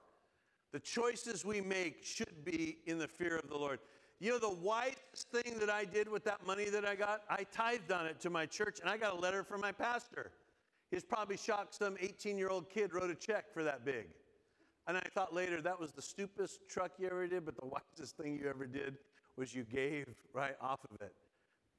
The 0.73 0.81
choices 0.81 1.45
we 1.45 1.61
make 1.61 2.05
should 2.05 2.45
be 2.45 2.79
in 2.87 2.99
the 2.99 3.09
fear 3.09 3.37
of 3.37 3.49
the 3.49 3.57
Lord. 3.57 3.81
You 4.21 4.31
know, 4.31 4.39
the 4.39 4.55
wisest 4.55 5.29
thing 5.31 5.59
that 5.59 5.71
I 5.71 5.85
did 5.85 6.09
with 6.09 6.25
that 6.25 6.47
money 6.47 6.67
that 6.67 6.85
I 6.85 6.95
got, 6.95 7.23
I 7.29 7.45
tithed 7.53 7.93
on 7.93 8.07
it 8.07 8.21
to 8.21 8.31
my 8.31 8.47
church, 8.47 8.79
and 8.81 8.89
I 8.89 8.97
got 8.97 9.13
a 9.13 9.19
letter 9.19 9.45
from 9.45 9.61
my 9.61 9.73
pastor. 9.73 10.33
He's 10.91 11.05
probably 11.05 11.37
shocked 11.37 11.75
some 11.75 11.97
18 12.01 12.39
year 12.39 12.49
old 12.49 12.71
kid 12.71 12.95
wrote 12.95 13.11
a 13.11 13.15
check 13.15 13.53
for 13.53 13.63
that 13.65 13.85
big. 13.85 14.07
And 14.87 14.97
I 14.97 15.03
thought 15.15 15.33
later, 15.33 15.63
that 15.63 15.81
was 15.81 15.93
the 15.93 16.03
stupidest 16.03 16.61
truck 16.69 16.93
you 16.99 17.07
ever 17.07 17.27
did, 17.27 17.45
but 17.45 17.57
the 17.57 17.67
wisest 17.99 18.17
thing 18.17 18.39
you 18.39 18.49
ever 18.49 18.67
did 18.67 18.99
was 19.37 19.55
you 19.55 19.65
gave 19.65 20.07
right 20.33 20.57
off 20.61 20.81
of 20.91 21.01
it 21.01 21.15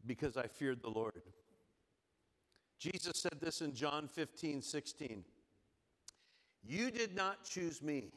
because 0.05 0.37
I 0.37 0.47
feared 0.47 0.81
the 0.81 0.89
Lord. 0.89 1.21
Jesus 2.79 3.13
said 3.15 3.39
this 3.39 3.61
in 3.61 3.73
John 3.73 4.07
15, 4.07 4.61
16. 4.61 5.23
You 6.63 6.91
did 6.91 7.15
not 7.15 7.43
choose 7.43 7.81
me. 7.81 8.11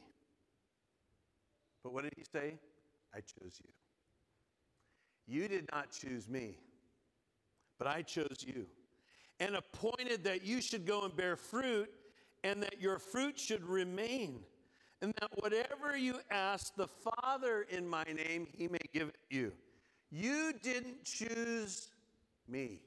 But 1.83 1.93
what 1.93 2.03
did 2.03 2.13
he 2.17 2.23
say? 2.23 2.55
I 3.13 3.19
chose 3.19 3.59
you. 3.63 3.69
You 5.27 5.47
did 5.47 5.69
not 5.71 5.91
choose 5.91 6.27
me, 6.27 6.57
but 7.77 7.87
I 7.87 8.01
chose 8.01 8.43
you 8.45 8.65
and 9.39 9.55
appointed 9.55 10.23
that 10.23 10.43
you 10.43 10.61
should 10.61 10.85
go 10.85 11.03
and 11.03 11.15
bear 11.15 11.35
fruit 11.35 11.89
and 12.43 12.61
that 12.63 12.81
your 12.81 12.99
fruit 12.99 13.39
should 13.39 13.63
remain 13.63 14.41
and 15.01 15.13
that 15.19 15.29
whatever 15.41 15.97
you 15.97 16.19
ask 16.29 16.75
the 16.75 16.87
Father 16.87 17.65
in 17.69 17.87
my 17.87 18.03
name, 18.03 18.47
he 18.57 18.67
may 18.67 18.79
give 18.93 19.09
it 19.09 19.19
you. 19.29 19.51
You 20.11 20.53
didn't 20.61 21.03
choose 21.05 21.89
me. 22.47 22.81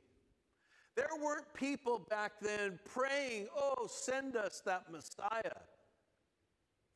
There 0.95 1.09
weren't 1.23 1.53
people 1.55 2.07
back 2.11 2.33
then 2.41 2.79
praying, 2.85 3.49
oh, 3.57 3.87
send 3.89 4.37
us 4.37 4.61
that 4.67 4.91
Messiah 4.91 5.61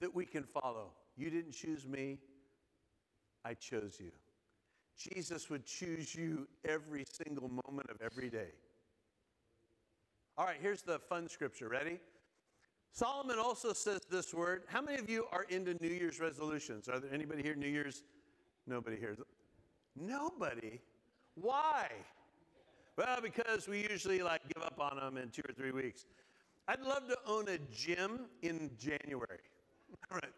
that 0.01 0.15
we 0.15 0.27
can 0.27 0.45
follow. 0.45 0.91
You 1.17 1.31
didn't 1.31 1.53
choose 1.53 1.87
me, 1.87 2.19
I 3.45 3.55
chose 3.55 3.97
you. 3.99 4.11
Jesus 4.99 5.49
would 5.49 5.65
choose 5.65 6.15
you 6.15 6.47
every 6.67 7.05
single 7.11 7.49
moment 7.49 7.89
of 7.91 7.97
every 8.03 8.29
day. 8.29 8.49
All 10.37 10.45
right, 10.45 10.59
here's 10.61 10.83
the 10.83 10.99
fun 10.99 11.29
scripture. 11.29 11.69
Ready? 11.69 11.99
Solomon 12.97 13.39
also 13.39 13.75
says 13.75 14.01
this 14.11 14.33
word. 14.33 14.63
How 14.69 14.81
many 14.81 14.99
of 14.99 15.11
you 15.11 15.27
are 15.31 15.45
into 15.51 15.75
New 15.83 15.93
Year's 15.93 16.19
resolutions? 16.19 16.89
Are 16.89 16.99
there 16.99 17.13
anybody 17.13 17.43
here 17.43 17.55
New 17.55 17.69
Year's? 17.69 18.03
Nobody 18.67 18.97
here. 18.97 19.15
Nobody? 19.95 20.81
Why? 21.35 21.91
Well, 22.97 23.19
because 23.23 23.69
we 23.69 23.87
usually 23.87 24.23
like 24.23 24.41
give 24.49 24.63
up 24.63 24.81
on 24.81 24.97
them 24.97 25.23
in 25.23 25.29
two 25.29 25.43
or 25.47 25.53
three 25.53 25.73
weeks. 25.73 26.07
I'd 26.69 26.81
love 26.81 27.07
to 27.09 27.19
own 27.27 27.49
a 27.51 27.59
gym 27.71 28.29
in 28.41 28.71
January. 28.79 29.41
All 30.11 30.17
right. 30.17 30.33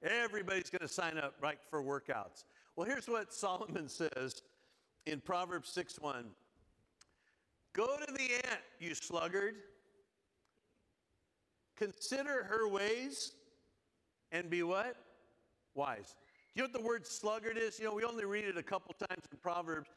Everybody's 0.00 0.70
going 0.70 0.82
to 0.82 0.88
sign 0.88 1.18
up 1.18 1.34
right 1.42 1.58
for 1.70 1.82
workouts. 1.82 2.44
Well, 2.76 2.86
here's 2.86 3.08
what 3.08 3.32
Solomon 3.32 3.88
says 3.88 4.42
in 5.06 5.20
Proverbs 5.20 5.70
6 5.70 5.98
1. 5.98 6.24
Go 7.72 7.96
to 7.96 8.12
the 8.12 8.34
ant, 8.48 8.60
you 8.78 8.94
sluggard. 8.94 9.56
Consider 11.80 12.44
her 12.44 12.68
ways 12.68 13.32
and 14.32 14.50
be 14.50 14.62
what? 14.62 14.96
Wise. 15.74 16.16
Do 16.54 16.62
you 16.62 16.62
know 16.62 16.70
what 16.72 16.80
the 16.80 16.86
word 16.86 17.06
sluggard 17.06 17.56
is? 17.56 17.78
You 17.78 17.86
know, 17.86 17.94
we 17.94 18.04
only 18.04 18.24
read 18.24 18.44
it 18.44 18.58
a 18.58 18.62
couple 18.62 18.94
times 18.94 19.24
in 19.30 19.38
Proverbs 19.38 19.88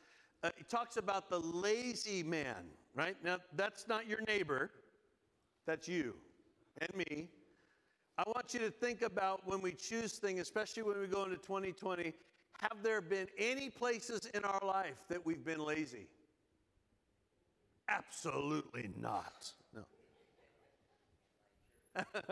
uh, 0.44 0.50
he 0.58 0.64
talks 0.66 0.98
about 0.98 1.30
the 1.30 1.40
lazy 1.40 2.22
man, 2.22 2.66
right? 2.94 3.16
Now, 3.24 3.38
that's 3.56 3.88
not 3.88 4.08
your 4.08 4.20
neighbor, 4.28 4.70
that's 5.66 5.88
you 5.88 6.14
and 6.82 6.94
me. 6.96 7.30
I 8.18 8.24
want 8.28 8.54
you 8.54 8.60
to 8.60 8.70
think 8.70 9.02
about 9.02 9.42
when 9.48 9.62
we 9.62 9.72
choose 9.72 10.14
things, 10.14 10.42
especially 10.42 10.84
when 10.84 11.00
we 11.00 11.08
go 11.08 11.24
into 11.24 11.38
2020, 11.38 12.14
have 12.60 12.84
there 12.84 13.02
been 13.02 13.28
any 13.38 13.70
places 13.70 14.30
in 14.34 14.44
our 14.44 14.62
life 14.66 14.98
that 15.10 15.26
we've 15.26 15.44
been 15.44 15.64
lazy? 15.64 16.08
Absolutely 17.90 18.90
not. 19.00 19.52
No. 19.74 19.84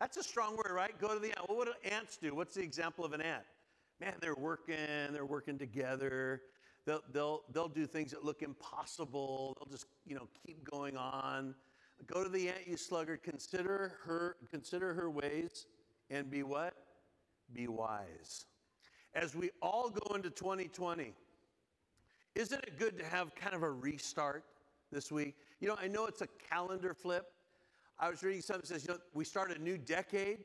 That's 0.00 0.16
a 0.16 0.22
strong 0.22 0.56
word, 0.56 0.72
right? 0.72 0.98
Go 0.98 1.14
to 1.14 1.20
the 1.20 1.28
ant. 1.28 1.48
Well, 1.48 1.58
what 1.58 1.66
do 1.66 1.90
ants 1.90 2.16
do? 2.16 2.34
What's 2.34 2.54
the 2.54 2.62
example 2.62 3.04
of 3.04 3.12
an 3.12 3.20
ant? 3.20 3.44
man, 4.00 4.14
they're 4.20 4.34
working, 4.34 4.76
they're 5.10 5.26
working 5.26 5.58
together. 5.58 6.42
They'll, 6.86 7.02
they'll, 7.12 7.42
they'll 7.52 7.68
do 7.68 7.86
things 7.86 8.10
that 8.10 8.24
look 8.24 8.42
impossible. 8.42 9.56
They'll 9.58 9.70
just, 9.70 9.86
you 10.06 10.14
know, 10.14 10.28
keep 10.46 10.68
going 10.68 10.96
on. 10.96 11.54
Go 12.06 12.22
to 12.22 12.28
the 12.28 12.48
ant, 12.48 12.66
you 12.66 12.76
sluggard. 12.76 13.22
Consider 13.22 13.98
her, 14.04 14.36
consider 14.50 14.92
her 14.94 15.10
ways 15.10 15.66
and 16.10 16.30
be 16.30 16.42
what? 16.42 16.74
Be 17.52 17.68
wise. 17.68 18.46
As 19.14 19.34
we 19.34 19.50
all 19.62 19.90
go 19.90 20.14
into 20.14 20.28
2020, 20.28 21.14
isn't 22.34 22.64
it 22.64 22.78
good 22.78 22.98
to 22.98 23.04
have 23.04 23.34
kind 23.34 23.54
of 23.54 23.62
a 23.62 23.70
restart 23.70 24.44
this 24.90 25.12
week? 25.12 25.36
You 25.60 25.68
know, 25.68 25.76
I 25.80 25.86
know 25.86 26.06
it's 26.06 26.20
a 26.20 26.28
calendar 26.50 26.92
flip. 26.92 27.32
I 27.98 28.10
was 28.10 28.22
reading 28.22 28.42
something 28.42 28.62
that 28.62 28.68
says, 28.68 28.84
you 28.86 28.94
know, 28.94 29.00
we 29.14 29.24
start 29.24 29.56
a 29.56 29.62
new 29.62 29.78
decade, 29.78 30.38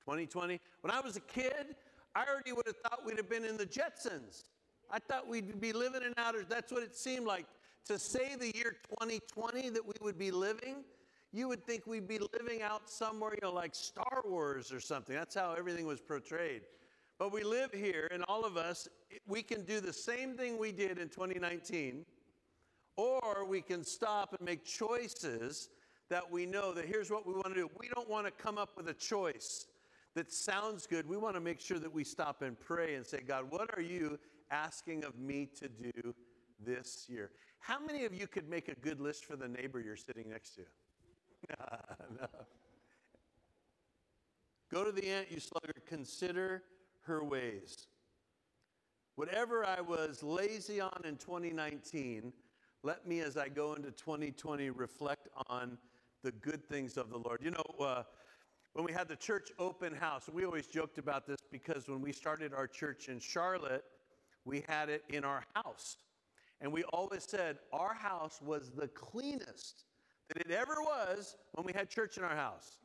2020. 0.00 0.60
When 0.82 0.90
I 0.90 1.00
was 1.00 1.16
a 1.16 1.20
kid, 1.20 1.76
I 2.14 2.24
already 2.30 2.52
would 2.52 2.66
have 2.66 2.76
thought 2.76 3.04
we'd 3.04 3.16
have 3.16 3.30
been 3.30 3.44
in 3.44 3.56
the 3.56 3.66
Jetsons. 3.66 4.44
I 4.90 4.98
thought 4.98 5.26
we'd 5.26 5.60
be 5.60 5.72
living 5.72 6.02
in 6.02 6.12
outer, 6.18 6.44
that's 6.48 6.70
what 6.70 6.82
it 6.82 6.94
seemed 6.94 7.26
like. 7.26 7.46
To 7.86 7.98
say 7.98 8.36
the 8.36 8.54
year 8.56 8.76
2020 9.00 9.70
that 9.70 9.84
we 9.84 9.94
would 10.00 10.18
be 10.18 10.30
living, 10.30 10.84
you 11.32 11.48
would 11.48 11.66
think 11.66 11.86
we'd 11.86 12.06
be 12.06 12.18
living 12.18 12.62
out 12.62 12.88
somewhere, 12.88 13.32
you 13.32 13.40
know, 13.42 13.52
like 13.52 13.74
Star 13.74 14.22
Wars 14.24 14.72
or 14.72 14.80
something. 14.80 15.14
That's 15.14 15.34
how 15.34 15.52
everything 15.52 15.86
was 15.86 16.00
portrayed. 16.00 16.62
But 17.18 17.32
we 17.32 17.42
live 17.42 17.72
here, 17.72 18.08
and 18.12 18.24
all 18.28 18.44
of 18.44 18.56
us, 18.56 18.88
we 19.26 19.42
can 19.42 19.64
do 19.64 19.80
the 19.80 19.92
same 19.92 20.36
thing 20.36 20.58
we 20.58 20.72
did 20.72 20.98
in 20.98 21.08
2019, 21.08 22.04
or 22.96 23.44
we 23.46 23.60
can 23.60 23.84
stop 23.84 24.34
and 24.38 24.46
make 24.46 24.64
choices 24.64 25.70
that 26.10 26.30
we 26.30 26.46
know 26.46 26.72
that 26.72 26.84
here's 26.84 27.10
what 27.10 27.26
we 27.26 27.32
want 27.32 27.48
to 27.48 27.54
do. 27.54 27.70
We 27.78 27.88
don't 27.88 28.08
want 28.08 28.26
to 28.26 28.32
come 28.32 28.58
up 28.58 28.76
with 28.76 28.88
a 28.88 28.94
choice 28.94 29.66
that 30.14 30.32
sounds 30.32 30.86
good, 30.86 31.08
we 31.08 31.16
want 31.16 31.34
to 31.34 31.40
make 31.40 31.60
sure 31.60 31.78
that 31.78 31.92
we 31.92 32.04
stop 32.04 32.42
and 32.42 32.58
pray 32.58 32.94
and 32.94 33.04
say, 33.04 33.20
God, 33.26 33.50
what 33.50 33.76
are 33.76 33.82
you 33.82 34.18
asking 34.50 35.04
of 35.04 35.18
me 35.18 35.48
to 35.58 35.68
do 35.68 36.14
this 36.64 37.06
year? 37.08 37.30
How 37.58 37.80
many 37.80 38.04
of 38.04 38.14
you 38.14 38.26
could 38.26 38.48
make 38.48 38.68
a 38.68 38.74
good 38.76 39.00
list 39.00 39.24
for 39.24 39.36
the 39.36 39.48
neighbor 39.48 39.80
you're 39.80 39.96
sitting 39.96 40.30
next 40.30 40.54
to? 40.54 40.60
no. 42.20 42.26
Go 44.72 44.84
to 44.84 44.92
the 44.92 45.06
ant, 45.08 45.30
you 45.30 45.40
sluggard, 45.40 45.82
consider 45.86 46.62
her 47.02 47.22
ways. 47.22 47.86
Whatever 49.16 49.64
I 49.64 49.80
was 49.80 50.22
lazy 50.22 50.80
on 50.80 51.02
in 51.04 51.16
2019, 51.16 52.32
let 52.82 53.06
me, 53.06 53.20
as 53.20 53.36
I 53.36 53.48
go 53.48 53.74
into 53.74 53.90
2020, 53.92 54.70
reflect 54.70 55.28
on 55.48 55.78
the 56.24 56.32
good 56.32 56.66
things 56.66 56.96
of 56.96 57.10
the 57.10 57.18
Lord. 57.18 57.40
You 57.42 57.50
know, 57.50 57.64
uh, 57.78 58.02
when 58.72 58.84
we 58.84 58.92
had 58.92 59.06
the 59.06 59.14
church 59.14 59.50
open 59.58 59.94
house, 59.94 60.28
we 60.32 60.44
always 60.44 60.66
joked 60.66 60.98
about 60.98 61.26
this 61.26 61.38
because 61.52 61.86
when 61.86 62.00
we 62.00 62.10
started 62.12 62.52
our 62.52 62.66
church 62.66 63.08
in 63.08 63.20
Charlotte, 63.20 63.84
we 64.44 64.64
had 64.66 64.88
it 64.88 65.04
in 65.10 65.22
our 65.22 65.44
house. 65.54 65.98
And 66.60 66.72
we 66.72 66.82
always 66.84 67.24
said 67.24 67.58
our 67.72 67.94
house 67.94 68.40
was 68.42 68.70
the 68.70 68.88
cleanest 68.88 69.84
that 70.28 70.38
it 70.38 70.50
ever 70.50 70.76
was 70.78 71.36
when 71.52 71.66
we 71.66 71.72
had 71.72 71.90
church 71.90 72.16
in 72.16 72.24
our 72.24 72.34
house. 72.34 72.78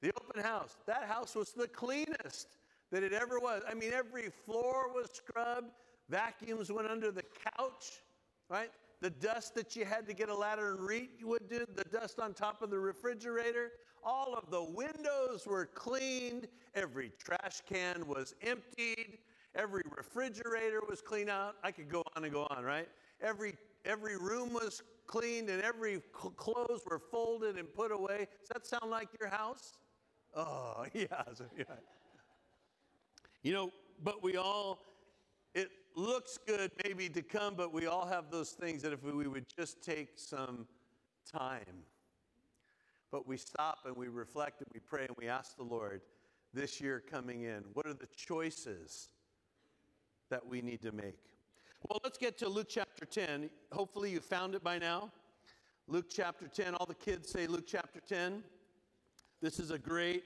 The 0.00 0.10
open 0.20 0.42
house, 0.42 0.76
that 0.86 1.04
house 1.04 1.36
was 1.36 1.52
the 1.52 1.68
cleanest 1.68 2.56
that 2.90 3.02
it 3.02 3.12
ever 3.12 3.38
was. 3.38 3.62
I 3.68 3.74
mean, 3.74 3.92
every 3.92 4.30
floor 4.44 4.90
was 4.92 5.10
scrubbed, 5.12 5.70
vacuums 6.08 6.72
went 6.72 6.88
under 6.88 7.12
the 7.12 7.24
couch, 7.56 8.00
right? 8.48 8.70
The 9.04 9.10
dust 9.10 9.54
that 9.56 9.76
you 9.76 9.84
had 9.84 10.06
to 10.06 10.14
get 10.14 10.30
a 10.30 10.34
ladder 10.34 10.70
and 10.70 10.80
reach 10.80 11.10
would 11.22 11.46
do, 11.50 11.66
the 11.76 11.84
dust 11.84 12.18
on 12.18 12.32
top 12.32 12.62
of 12.62 12.70
the 12.70 12.78
refrigerator. 12.78 13.72
All 14.02 14.32
of 14.32 14.50
the 14.50 14.64
windows 14.64 15.46
were 15.46 15.66
cleaned. 15.66 16.48
Every 16.74 17.12
trash 17.22 17.60
can 17.68 18.06
was 18.06 18.34
emptied. 18.40 19.18
Every 19.54 19.82
refrigerator 19.94 20.80
was 20.88 21.02
cleaned 21.02 21.28
out. 21.28 21.56
I 21.62 21.70
could 21.70 21.90
go 21.90 22.02
on 22.16 22.24
and 22.24 22.32
go 22.32 22.46
on, 22.48 22.64
right? 22.64 22.88
Every, 23.20 23.56
every 23.84 24.16
room 24.16 24.54
was 24.54 24.82
cleaned 25.06 25.50
and 25.50 25.60
every 25.60 26.00
clothes 26.14 26.80
were 26.90 26.98
folded 26.98 27.58
and 27.58 27.70
put 27.74 27.92
away. 27.92 28.26
Does 28.40 28.48
that 28.54 28.66
sound 28.66 28.90
like 28.90 29.08
your 29.20 29.28
house? 29.28 29.74
Oh, 30.34 30.86
yeah. 30.94 31.04
yeah. 31.58 31.64
You 33.42 33.52
know, 33.52 33.70
but 34.02 34.22
we 34.22 34.38
all, 34.38 34.78
it 35.54 35.68
looks 35.94 36.38
good 36.46 36.70
maybe 36.84 37.08
to 37.08 37.22
come, 37.22 37.54
but 37.56 37.72
we 37.72 37.86
all 37.86 38.06
have 38.06 38.30
those 38.30 38.50
things 38.50 38.82
that 38.82 38.92
if 38.92 39.02
we 39.02 39.26
would 39.26 39.46
just 39.56 39.82
take 39.82 40.10
some 40.16 40.66
time 41.30 41.84
but 43.14 43.28
we 43.28 43.36
stop 43.36 43.78
and 43.86 43.96
we 43.96 44.08
reflect 44.08 44.60
and 44.60 44.68
we 44.74 44.80
pray 44.80 45.06
and 45.06 45.16
we 45.16 45.28
ask 45.28 45.56
the 45.56 45.62
Lord 45.62 46.00
this 46.52 46.80
year 46.80 47.00
coming 47.08 47.42
in, 47.42 47.62
what 47.72 47.86
are 47.86 47.94
the 47.94 48.08
choices 48.16 49.08
that 50.30 50.44
we 50.44 50.60
need 50.60 50.82
to 50.82 50.90
make? 50.90 51.20
Well, 51.88 52.00
let's 52.02 52.18
get 52.18 52.36
to 52.38 52.48
Luke 52.48 52.66
chapter 52.68 53.04
10. 53.04 53.50
Hopefully, 53.70 54.10
you 54.10 54.18
found 54.18 54.56
it 54.56 54.64
by 54.64 54.80
now. 54.80 55.12
Luke 55.86 56.06
chapter 56.10 56.48
10. 56.48 56.74
All 56.74 56.86
the 56.86 56.94
kids 56.96 57.30
say 57.30 57.46
Luke 57.46 57.68
chapter 57.68 58.00
10. 58.00 58.42
This 59.40 59.60
is 59.60 59.70
a 59.70 59.78
great, 59.78 60.24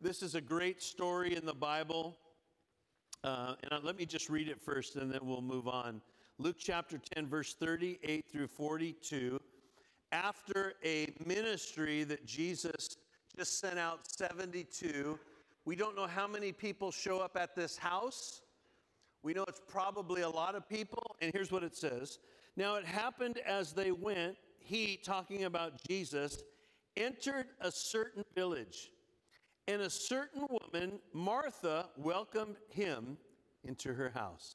this 0.00 0.22
is 0.22 0.36
a 0.36 0.40
great 0.40 0.80
story 0.80 1.34
in 1.34 1.44
the 1.44 1.52
Bible. 1.52 2.16
Uh, 3.24 3.54
and 3.70 3.84
let 3.84 3.96
me 3.96 4.06
just 4.06 4.28
read 4.28 4.48
it 4.48 4.60
first, 4.60 4.96
and 4.96 5.10
then 5.10 5.20
we'll 5.22 5.42
move 5.42 5.66
on. 5.66 6.00
Luke 6.38 6.56
chapter 6.58 7.00
10, 7.14 7.26
verse 7.26 7.54
38 7.54 8.24
through 8.30 8.46
42 8.46 9.40
after 10.12 10.74
a 10.84 11.12
ministry 11.26 12.04
that 12.04 12.24
Jesus 12.26 12.96
just 13.36 13.58
sent 13.60 13.78
out 13.78 14.00
72. 14.10 15.18
We 15.64 15.76
don't 15.76 15.96
know 15.96 16.06
how 16.06 16.26
many 16.26 16.52
people 16.52 16.90
show 16.90 17.18
up 17.18 17.36
at 17.36 17.54
this 17.54 17.76
house. 17.76 18.42
We 19.22 19.34
know 19.34 19.44
it's 19.48 19.60
probably 19.66 20.22
a 20.22 20.28
lot 20.30 20.54
of 20.54 20.68
people. 20.68 21.16
And 21.20 21.32
here's 21.34 21.50
what 21.50 21.62
it 21.62 21.76
says 21.76 22.18
Now 22.56 22.76
it 22.76 22.86
happened 22.86 23.38
as 23.44 23.72
they 23.72 23.90
went, 23.90 24.36
he, 24.58 24.96
talking 24.96 25.44
about 25.44 25.82
Jesus, 25.86 26.42
entered 26.96 27.46
a 27.60 27.70
certain 27.70 28.24
village. 28.34 28.90
And 29.68 29.82
a 29.82 29.90
certain 29.90 30.46
woman, 30.48 30.98
Martha, 31.12 31.90
welcomed 31.98 32.56
him 32.70 33.18
into 33.64 33.92
her 33.92 34.08
house. 34.08 34.54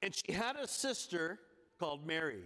And 0.00 0.14
she 0.14 0.32
had 0.32 0.54
a 0.54 0.68
sister 0.68 1.40
called 1.78 2.06
Mary 2.06 2.44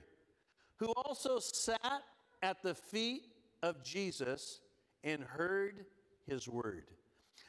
who 0.77 0.87
also 0.97 1.39
sat 1.39 2.03
at 2.43 2.62
the 2.62 2.75
feet 2.75 3.25
of 3.62 3.85
Jesus 3.85 4.61
and 5.05 5.23
heard 5.23 5.85
his 6.27 6.49
word. 6.49 6.85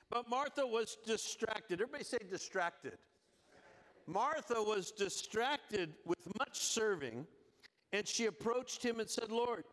But 0.10 0.30
Martha 0.30 0.68
was 0.68 0.98
distracted. 1.06 1.82
Everybody 1.82 2.04
say 2.04 2.20
distracted. 2.30 2.98
Martha 4.08 4.62
was 4.62 4.92
distracted 4.92 5.94
with 6.06 6.20
much 6.38 6.60
serving, 6.60 7.26
and 7.94 8.08
she 8.08 8.26
approached 8.26 8.84
him 8.84 9.00
and 9.00 9.10
said, 9.10 9.32
Lord, 9.32 9.64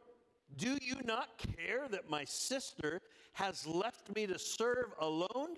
do 0.56 0.78
you 0.80 0.96
not 1.04 1.38
care 1.56 1.88
that 1.90 2.08
my 2.08 2.24
sister 2.24 3.00
has 3.32 3.66
left 3.66 4.14
me 4.14 4.26
to 4.26 4.38
serve 4.38 4.92
alone? 5.00 5.56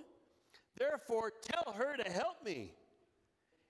Therefore, 0.76 1.32
tell 1.42 1.72
her 1.74 1.96
to 1.96 2.10
help 2.10 2.44
me. 2.44 2.72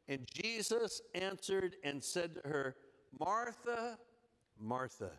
And 0.08 0.26
Jesus 0.32 1.00
answered 1.14 1.76
and 1.82 2.02
said 2.02 2.36
to 2.36 2.48
her, 2.48 2.76
Martha, 3.18 3.98
Martha, 4.58 5.10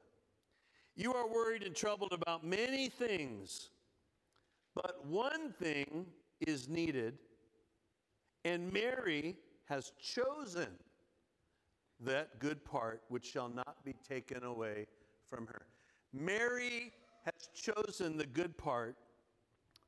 you 0.96 1.14
are 1.14 1.28
worried 1.28 1.64
and 1.64 1.76
troubled 1.76 2.14
about 2.14 2.44
many 2.46 2.90
things, 2.90 3.70
but 4.74 5.06
one 5.06 5.52
thing 5.52 6.06
is 6.42 6.70
needed, 6.70 7.20
and 8.46 8.72
Mary 8.72 9.38
has 9.66 9.92
chosen 10.02 10.70
that 12.00 12.40
good 12.40 12.64
part 12.64 13.02
which 13.10 13.26
shall 13.26 13.50
not 13.50 13.84
be 13.84 13.94
taken 14.08 14.44
away 14.44 14.88
from 15.30 15.48
her. 15.48 15.66
Mary 16.20 16.92
has 17.24 17.50
chosen 17.54 18.18
the 18.18 18.26
good 18.26 18.58
part 18.58 18.96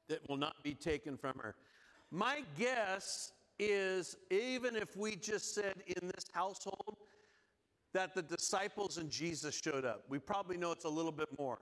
that 0.08 0.28
will 0.28 0.38
not 0.38 0.64
be 0.64 0.74
taken 0.74 1.18
from 1.18 1.38
her. 1.40 1.56
My 2.12 2.44
guess 2.58 3.32
is 3.60 4.16
even 4.32 4.76
if 4.76 4.96
we 4.98 5.16
just 5.16 5.54
said 5.54 5.76
in 5.88 6.08
this 6.08 6.26
household 6.34 6.98
that 7.94 8.14
the 8.16 8.22
disciples 8.22 8.98
and 8.98 9.10
Jesus 9.10 9.60
showed 9.64 9.86
up, 9.86 10.04
we 10.10 10.20
probably 10.20 10.58
know 10.58 10.72
it's 10.72 10.86
a 10.86 10.90
little 10.90 11.12
bit 11.12 11.28
more. 11.38 11.60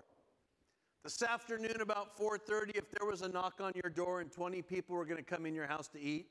This 1.04 1.22
afternoon 1.22 1.82
about 1.82 2.18
4:30 2.18 2.76
if 2.76 2.92
there 2.92 3.08
was 3.08 3.22
a 3.22 3.30
knock 3.30 3.62
on 3.62 3.72
your 3.82 3.90
door 3.90 4.20
and 4.22 4.32
20 4.32 4.62
people 4.62 4.96
were 4.96 5.06
going 5.06 5.18
to 5.18 5.24
come 5.24 5.46
in 5.46 5.54
your 5.54 5.68
house 5.68 5.88
to 5.90 6.00
eat, 6.00 6.28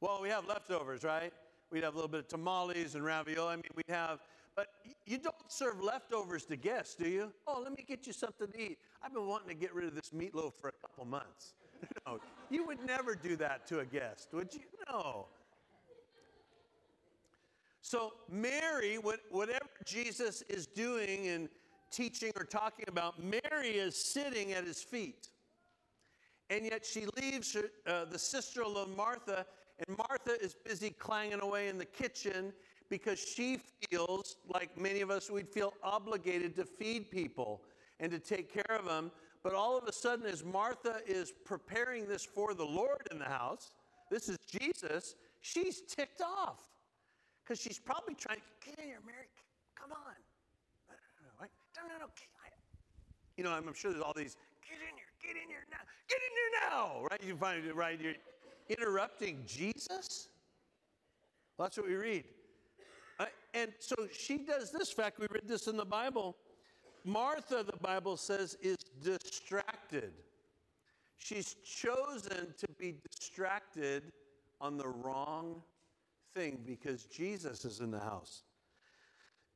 well, 0.00 0.20
we 0.20 0.28
have 0.28 0.46
leftovers, 0.46 1.04
right? 1.04 1.32
We'd 1.70 1.84
have 1.84 1.94
a 1.94 1.96
little 1.96 2.10
bit 2.10 2.20
of 2.20 2.28
tamales 2.28 2.94
and 2.94 3.04
ravioli. 3.04 3.52
I 3.52 3.56
mean, 3.56 3.70
we'd 3.74 3.88
have, 3.88 4.20
but 4.54 4.68
you 5.06 5.18
don't 5.18 5.34
serve 5.48 5.82
leftovers 5.82 6.44
to 6.46 6.56
guests, 6.56 6.94
do 6.94 7.08
you? 7.08 7.32
Oh, 7.46 7.60
let 7.62 7.76
me 7.76 7.84
get 7.86 8.06
you 8.06 8.12
something 8.12 8.48
to 8.48 8.60
eat. 8.60 8.78
I've 9.02 9.12
been 9.12 9.26
wanting 9.26 9.48
to 9.48 9.54
get 9.54 9.74
rid 9.74 9.86
of 9.86 9.94
this 9.94 10.10
meatloaf 10.10 10.54
for 10.60 10.68
a 10.68 10.86
couple 10.86 11.04
months. 11.04 11.54
no, 12.06 12.18
you 12.50 12.66
would 12.66 12.84
never 12.84 13.14
do 13.14 13.36
that 13.36 13.66
to 13.68 13.80
a 13.80 13.84
guest, 13.84 14.28
would 14.32 14.52
you? 14.52 14.60
No. 14.88 15.26
So, 17.80 18.12
Mary, 18.30 18.96
whatever 18.96 19.66
Jesus 19.84 20.42
is 20.42 20.66
doing 20.66 21.26
and 21.26 21.48
teaching 21.90 22.32
or 22.36 22.44
talking 22.44 22.84
about, 22.88 23.22
Mary 23.22 23.70
is 23.70 23.96
sitting 23.96 24.52
at 24.52 24.64
his 24.64 24.82
feet. 24.82 25.28
And 26.48 26.64
yet 26.64 26.86
she 26.86 27.06
leaves 27.16 27.52
her, 27.54 27.70
uh, 27.86 28.04
the 28.04 28.18
sister 28.18 28.62
of 28.62 28.96
Martha 28.96 29.44
and 29.86 29.96
Martha 29.96 30.40
is 30.40 30.54
busy 30.54 30.90
clanging 30.90 31.40
away 31.40 31.68
in 31.68 31.78
the 31.78 31.84
kitchen 31.84 32.52
because 32.92 33.18
she 33.18 33.58
feels 33.88 34.36
like 34.52 34.78
many 34.78 35.00
of 35.00 35.10
us, 35.10 35.30
we'd 35.30 35.48
feel 35.48 35.72
obligated 35.82 36.54
to 36.54 36.66
feed 36.66 37.10
people 37.10 37.62
and 38.00 38.12
to 38.12 38.18
take 38.18 38.52
care 38.52 38.76
of 38.78 38.84
them. 38.84 39.10
But 39.42 39.54
all 39.54 39.78
of 39.78 39.88
a 39.88 39.92
sudden, 39.92 40.26
as 40.26 40.44
Martha 40.44 40.96
is 41.06 41.32
preparing 41.46 42.06
this 42.06 42.22
for 42.22 42.52
the 42.52 42.66
Lord 42.66 43.08
in 43.10 43.18
the 43.18 43.24
house, 43.24 43.70
this 44.10 44.28
is 44.28 44.36
Jesus, 44.46 45.14
she's 45.40 45.80
ticked 45.80 46.20
off 46.20 46.68
because 47.42 47.58
she's 47.58 47.78
probably 47.78 48.14
trying, 48.14 48.36
to 48.36 48.68
get 48.68 48.78
in 48.78 48.84
here, 48.84 48.98
Mary, 49.06 49.24
come 49.74 49.92
on. 49.92 50.14
No, 51.74 51.82
no, 51.88 51.98
no, 51.98 52.06
you 53.38 53.44
know, 53.44 53.52
I'm 53.52 53.72
sure 53.72 53.90
there's 53.90 54.04
all 54.04 54.12
these, 54.14 54.36
get 54.68 54.76
in 54.76 54.94
here, 54.94 55.06
get 55.22 55.42
in 55.42 55.48
here 55.48 55.64
now, 55.70 55.78
get 56.10 56.18
in 56.18 56.32
here 56.36 56.70
now, 56.70 57.08
right? 57.10 57.22
You 57.26 57.36
find 57.36 57.64
it 57.64 57.74
right 57.74 57.98
here 57.98 58.16
interrupting 58.68 59.38
Jesus? 59.46 60.28
Well, 61.56 61.68
that's 61.68 61.78
what 61.78 61.88
we 61.88 61.94
read. 61.94 62.24
And 63.54 63.72
so 63.78 63.94
she 64.12 64.38
does 64.38 64.70
this. 64.70 64.92
Fact, 64.92 65.18
we 65.18 65.26
read 65.30 65.46
this 65.46 65.66
in 65.66 65.76
the 65.76 65.84
Bible. 65.84 66.36
Martha, 67.04 67.64
the 67.64 67.76
Bible 67.78 68.16
says, 68.16 68.56
is 68.62 68.76
distracted. 69.02 70.12
She's 71.18 71.54
chosen 71.64 72.54
to 72.58 72.66
be 72.78 72.94
distracted 73.10 74.12
on 74.60 74.76
the 74.76 74.88
wrong 74.88 75.62
thing 76.34 76.58
because 76.66 77.04
Jesus 77.04 77.64
is 77.64 77.80
in 77.80 77.90
the 77.90 78.00
house. 78.00 78.42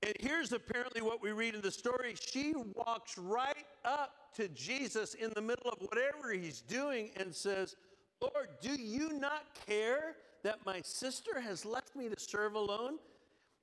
And 0.02 0.14
here's 0.20 0.52
apparently 0.52 1.00
what 1.00 1.22
we 1.22 1.32
read 1.32 1.54
in 1.54 1.62
the 1.62 1.70
story. 1.70 2.14
She 2.20 2.54
walks 2.74 3.16
right 3.16 3.66
up 3.85 4.12
to 4.35 4.48
Jesus 4.48 5.14
in 5.14 5.32
the 5.35 5.40
middle 5.40 5.70
of 5.70 5.78
whatever 5.80 6.32
he's 6.32 6.61
doing 6.61 7.11
and 7.16 7.35
says, 7.35 7.76
Lord, 8.20 8.48
do 8.61 8.74
you 8.74 9.18
not 9.18 9.44
care 9.66 10.16
that 10.42 10.64
my 10.66 10.80
sister 10.82 11.40
has 11.40 11.64
left 11.64 11.96
me 11.96 12.09
to 12.09 12.20
serve 12.20 12.54
alone? 12.54 12.98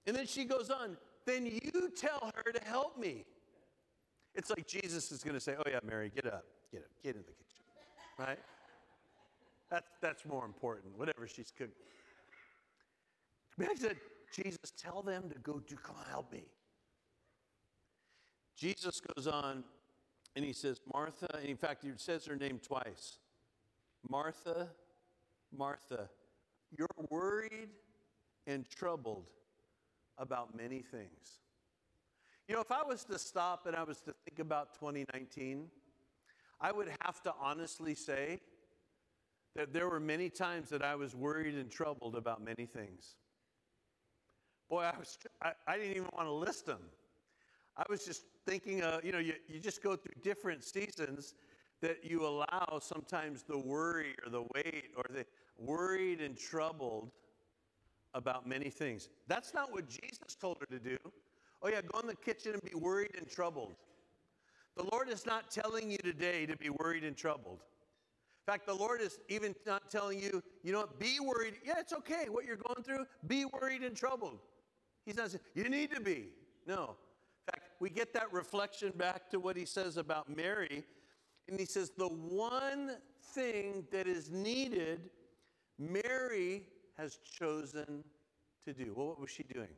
And 0.05 0.15
then 0.15 0.25
she 0.27 0.45
goes 0.45 0.69
on, 0.69 0.97
then 1.25 1.45
you 1.45 1.91
tell 1.95 2.31
her 2.35 2.51
to 2.51 2.63
help 2.65 2.97
me. 2.97 3.25
It's 4.35 4.49
like 4.49 4.67
Jesus 4.67 5.11
is 5.11 5.23
going 5.23 5.35
to 5.35 5.39
say, 5.39 5.55
Oh, 5.57 5.69
yeah, 5.69 5.79
Mary, 5.85 6.11
get 6.13 6.25
up, 6.25 6.45
get 6.71 6.81
up, 6.81 6.89
get 7.03 7.15
in 7.15 7.21
the 7.21 7.31
kitchen, 7.31 7.63
right? 8.17 8.39
That's, 9.69 9.89
that's 10.01 10.25
more 10.25 10.45
important, 10.45 10.97
whatever 10.97 11.27
she's 11.27 11.51
cooking. 11.51 11.73
Mary 13.57 13.75
said, 13.75 13.97
Jesus, 14.33 14.73
tell 14.77 15.01
them 15.01 15.29
to 15.29 15.39
go 15.39 15.61
do, 15.67 15.75
come 15.75 15.95
help 16.09 16.31
me. 16.31 16.43
Jesus 18.55 18.99
goes 18.99 19.27
on 19.27 19.63
and 20.35 20.43
he 20.43 20.53
says, 20.53 20.79
Martha, 20.91 21.27
and 21.37 21.45
in 21.45 21.57
fact, 21.57 21.83
he 21.83 21.91
says 21.97 22.25
her 22.25 22.35
name 22.35 22.59
twice 22.59 23.17
Martha, 24.09 24.69
Martha, 25.55 26.09
you're 26.77 26.87
worried 27.09 27.69
and 28.47 28.67
troubled 28.69 29.27
about 30.17 30.55
many 30.55 30.79
things. 30.79 31.39
You 32.47 32.55
know, 32.55 32.61
if 32.61 32.71
I 32.71 32.83
was 32.83 33.03
to 33.05 33.17
stop 33.17 33.65
and 33.65 33.75
I 33.75 33.83
was 33.83 34.01
to 34.01 34.13
think 34.25 34.39
about 34.39 34.73
2019, 34.73 35.67
I 36.59 36.71
would 36.71 36.89
have 37.01 37.21
to 37.23 37.33
honestly 37.41 37.95
say 37.95 38.39
that 39.55 39.71
there 39.71 39.87
were 39.87 39.99
many 39.99 40.29
times 40.29 40.69
that 40.69 40.83
I 40.83 40.95
was 40.95 41.15
worried 41.15 41.55
and 41.55 41.69
troubled 41.69 42.15
about 42.15 42.43
many 42.43 42.65
things. 42.65 43.15
Boy, 44.69 44.83
I, 44.83 44.97
was, 44.97 45.17
I, 45.41 45.51
I 45.67 45.77
didn't 45.77 45.91
even 45.91 46.09
want 46.13 46.27
to 46.27 46.33
list 46.33 46.65
them. 46.65 46.79
I 47.77 47.83
was 47.89 48.05
just 48.05 48.23
thinking, 48.45 48.81
uh, 48.83 48.99
you 49.03 49.11
know, 49.11 49.19
you, 49.19 49.33
you 49.47 49.59
just 49.59 49.81
go 49.81 49.95
through 49.95 50.13
different 50.21 50.63
seasons 50.63 51.35
that 51.81 52.03
you 52.03 52.25
allow 52.25 52.79
sometimes 52.81 53.43
the 53.43 53.57
worry 53.57 54.15
or 54.23 54.31
the 54.31 54.43
weight 54.55 54.91
or 54.95 55.05
the 55.09 55.25
worried 55.57 56.21
and 56.21 56.37
troubled 56.37 57.11
about 58.13 58.47
many 58.47 58.69
things. 58.69 59.09
That's 59.27 59.53
not 59.53 59.71
what 59.71 59.87
Jesus 59.87 60.35
told 60.39 60.57
her 60.59 60.65
to 60.67 60.79
do. 60.79 60.97
Oh, 61.61 61.69
yeah, 61.69 61.81
go 61.81 61.99
in 61.99 62.07
the 62.07 62.15
kitchen 62.15 62.53
and 62.53 62.61
be 62.61 62.75
worried 62.75 63.11
and 63.17 63.29
troubled. 63.29 63.73
The 64.75 64.83
Lord 64.91 65.09
is 65.09 65.25
not 65.25 65.51
telling 65.51 65.89
you 65.89 65.97
today 65.97 66.45
to 66.45 66.57
be 66.57 66.69
worried 66.69 67.03
and 67.03 67.15
troubled. 67.15 67.59
In 68.45 68.51
fact, 68.51 68.67
the 68.67 68.73
Lord 68.73 68.99
is 68.99 69.19
even 69.29 69.55
not 69.65 69.89
telling 69.89 70.19
you, 70.19 70.43
you 70.63 70.73
know 70.73 70.79
what, 70.79 70.99
be 70.99 71.19
worried. 71.21 71.53
Yeah, 71.63 71.75
it's 71.79 71.93
okay 71.93 72.25
what 72.29 72.45
you're 72.45 72.57
going 72.57 72.83
through. 72.83 73.05
Be 73.27 73.45
worried 73.45 73.83
and 73.83 73.95
troubled. 73.95 74.39
He's 75.05 75.15
not 75.15 75.31
saying, 75.31 75.41
you 75.55 75.69
need 75.69 75.91
to 75.91 76.01
be. 76.01 76.29
No. 76.67 76.95
In 77.47 77.53
fact, 77.53 77.69
we 77.79 77.89
get 77.89 78.13
that 78.13 78.31
reflection 78.33 78.91
back 78.97 79.29
to 79.29 79.39
what 79.39 79.55
he 79.55 79.65
says 79.65 79.97
about 79.97 80.35
Mary. 80.35 80.83
And 81.47 81.59
he 81.59 81.65
says, 81.65 81.91
the 81.97 82.07
one 82.07 82.97
thing 83.33 83.85
that 83.91 84.07
is 84.07 84.29
needed, 84.31 85.09
Mary 85.77 86.63
has 86.97 87.17
chosen 87.17 88.03
to 88.65 88.73
do. 88.73 88.93
Well, 88.95 89.07
what 89.07 89.19
was 89.19 89.29
she 89.29 89.43
doing? 89.43 89.75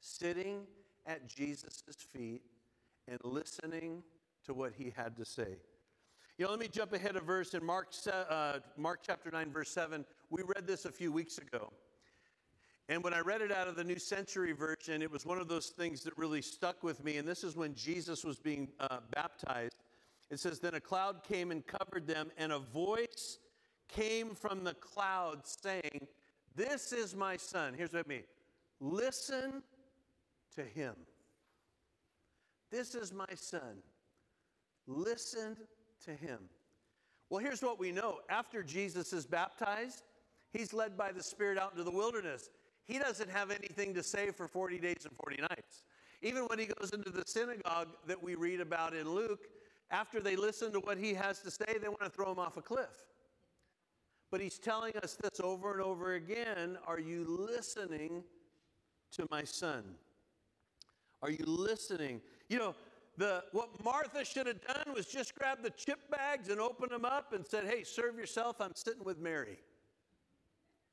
Sitting 0.00 0.66
at 1.06 1.28
Jesus' 1.28 1.82
feet 2.12 2.42
and 3.08 3.18
listening 3.22 4.02
to 4.44 4.54
what 4.54 4.72
he 4.76 4.92
had 4.96 5.16
to 5.16 5.24
say. 5.24 5.56
You 6.38 6.44
know, 6.44 6.50
let 6.50 6.60
me 6.60 6.68
jump 6.68 6.92
ahead 6.92 7.16
a 7.16 7.20
verse 7.20 7.54
in 7.54 7.64
Mark, 7.64 7.88
uh, 8.12 8.58
Mark 8.76 9.00
chapter 9.06 9.30
9, 9.30 9.50
verse 9.50 9.70
7. 9.70 10.04
We 10.30 10.42
read 10.42 10.66
this 10.66 10.84
a 10.84 10.92
few 10.92 11.10
weeks 11.10 11.38
ago. 11.38 11.72
And 12.88 13.02
when 13.02 13.14
I 13.14 13.20
read 13.20 13.40
it 13.40 13.50
out 13.50 13.66
of 13.66 13.74
the 13.74 13.82
New 13.82 13.98
Century 13.98 14.52
Version, 14.52 15.02
it 15.02 15.10
was 15.10 15.26
one 15.26 15.38
of 15.38 15.48
those 15.48 15.68
things 15.68 16.02
that 16.04 16.16
really 16.16 16.42
stuck 16.42 16.82
with 16.82 17.02
me. 17.02 17.16
And 17.16 17.26
this 17.26 17.42
is 17.42 17.56
when 17.56 17.74
Jesus 17.74 18.22
was 18.22 18.38
being 18.38 18.68
uh, 18.78 18.98
baptized. 19.12 19.76
It 20.30 20.38
says, 20.38 20.60
Then 20.60 20.74
a 20.74 20.80
cloud 20.80 21.24
came 21.24 21.50
and 21.50 21.66
covered 21.66 22.06
them, 22.06 22.30
and 22.36 22.52
a 22.52 22.58
voice 22.58 23.38
came 23.88 24.34
from 24.34 24.64
the 24.64 24.74
cloud 24.74 25.40
saying, 25.44 26.06
This 26.54 26.92
is 26.92 27.14
my 27.14 27.36
son. 27.36 27.74
Here's 27.76 27.92
what 27.92 28.04
I 28.06 28.08
mean 28.08 28.24
listen 28.80 29.62
to 30.54 30.62
him. 30.62 30.94
This 32.70 32.94
is 32.94 33.12
my 33.12 33.26
son. 33.34 33.82
Listen 34.86 35.56
to 36.04 36.12
him. 36.12 36.38
Well, 37.30 37.40
here's 37.40 37.62
what 37.62 37.78
we 37.78 37.90
know 37.90 38.18
after 38.28 38.62
Jesus 38.62 39.12
is 39.12 39.26
baptized, 39.26 40.02
he's 40.52 40.72
led 40.72 40.96
by 40.96 41.12
the 41.12 41.22
Spirit 41.22 41.58
out 41.58 41.72
into 41.72 41.84
the 41.84 41.90
wilderness. 41.90 42.50
He 42.86 42.98
doesn't 42.98 43.30
have 43.30 43.50
anything 43.50 43.94
to 43.94 44.02
say 44.02 44.30
for 44.30 44.46
40 44.46 44.78
days 44.78 45.04
and 45.04 45.12
40 45.16 45.42
nights. 45.42 45.82
Even 46.22 46.44
when 46.44 46.58
he 46.58 46.66
goes 46.66 46.90
into 46.90 47.10
the 47.10 47.24
synagogue 47.26 47.88
that 48.06 48.22
we 48.22 48.36
read 48.36 48.60
about 48.60 48.94
in 48.94 49.08
Luke, 49.08 49.48
after 49.90 50.20
they 50.20 50.36
listen 50.36 50.72
to 50.72 50.80
what 50.80 50.98
he 50.98 51.14
has 51.14 51.40
to 51.40 51.50
say, 51.50 51.78
they 51.80 51.88
want 51.88 52.02
to 52.02 52.10
throw 52.10 52.30
him 52.30 52.38
off 52.38 52.56
a 52.56 52.62
cliff. 52.62 53.06
But 54.30 54.40
he's 54.40 54.58
telling 54.58 54.96
us 55.02 55.16
this 55.22 55.40
over 55.40 55.72
and 55.72 55.80
over 55.80 56.14
again 56.14 56.78
Are 56.86 57.00
you 57.00 57.24
listening 57.28 58.24
to 59.12 59.26
my 59.30 59.44
son? 59.44 59.84
Are 61.22 61.30
you 61.30 61.44
listening? 61.46 62.20
You 62.48 62.58
know, 62.58 62.74
the, 63.16 63.44
what 63.52 63.82
Martha 63.82 64.24
should 64.24 64.46
have 64.46 64.60
done 64.60 64.94
was 64.94 65.06
just 65.06 65.34
grab 65.34 65.62
the 65.62 65.70
chip 65.70 66.10
bags 66.10 66.50
and 66.50 66.60
open 66.60 66.90
them 66.90 67.04
up 67.04 67.32
and 67.32 67.46
said, 67.46 67.64
Hey, 67.64 67.82
serve 67.82 68.18
yourself. 68.18 68.56
I'm 68.60 68.74
sitting 68.74 69.04
with 69.04 69.18
Mary. 69.18 69.58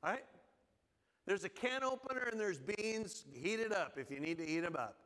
All 0.03 0.11
right? 0.11 0.23
There's 1.25 1.43
a 1.43 1.49
can 1.49 1.83
opener 1.83 2.27
and 2.31 2.39
there's 2.39 2.59
beans. 2.59 3.25
Heat 3.33 3.59
it 3.59 3.73
up 3.73 3.93
if 3.97 4.11
you 4.11 4.19
need 4.19 4.37
to 4.37 4.45
heat 4.45 4.61
them 4.61 4.75
up. 4.77 4.97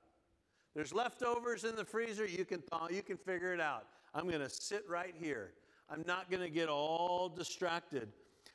There's 0.75 0.93
leftovers 0.93 1.63
in 1.63 1.75
the 1.75 1.85
freezer. 1.85 2.25
You 2.25 2.45
can 2.45 2.61
thaw, 2.61 2.87
you 2.89 3.01
can 3.01 3.17
figure 3.17 3.53
it 3.53 3.61
out. 3.61 3.87
I'm 4.13 4.27
going 4.27 4.41
to 4.41 4.49
sit 4.49 4.83
right 4.87 5.13
here. 5.17 5.53
I'm 5.89 6.03
not 6.05 6.29
going 6.29 6.43
to 6.43 6.49
get 6.49 6.69
all 6.69 7.29
distracted. 7.29 8.09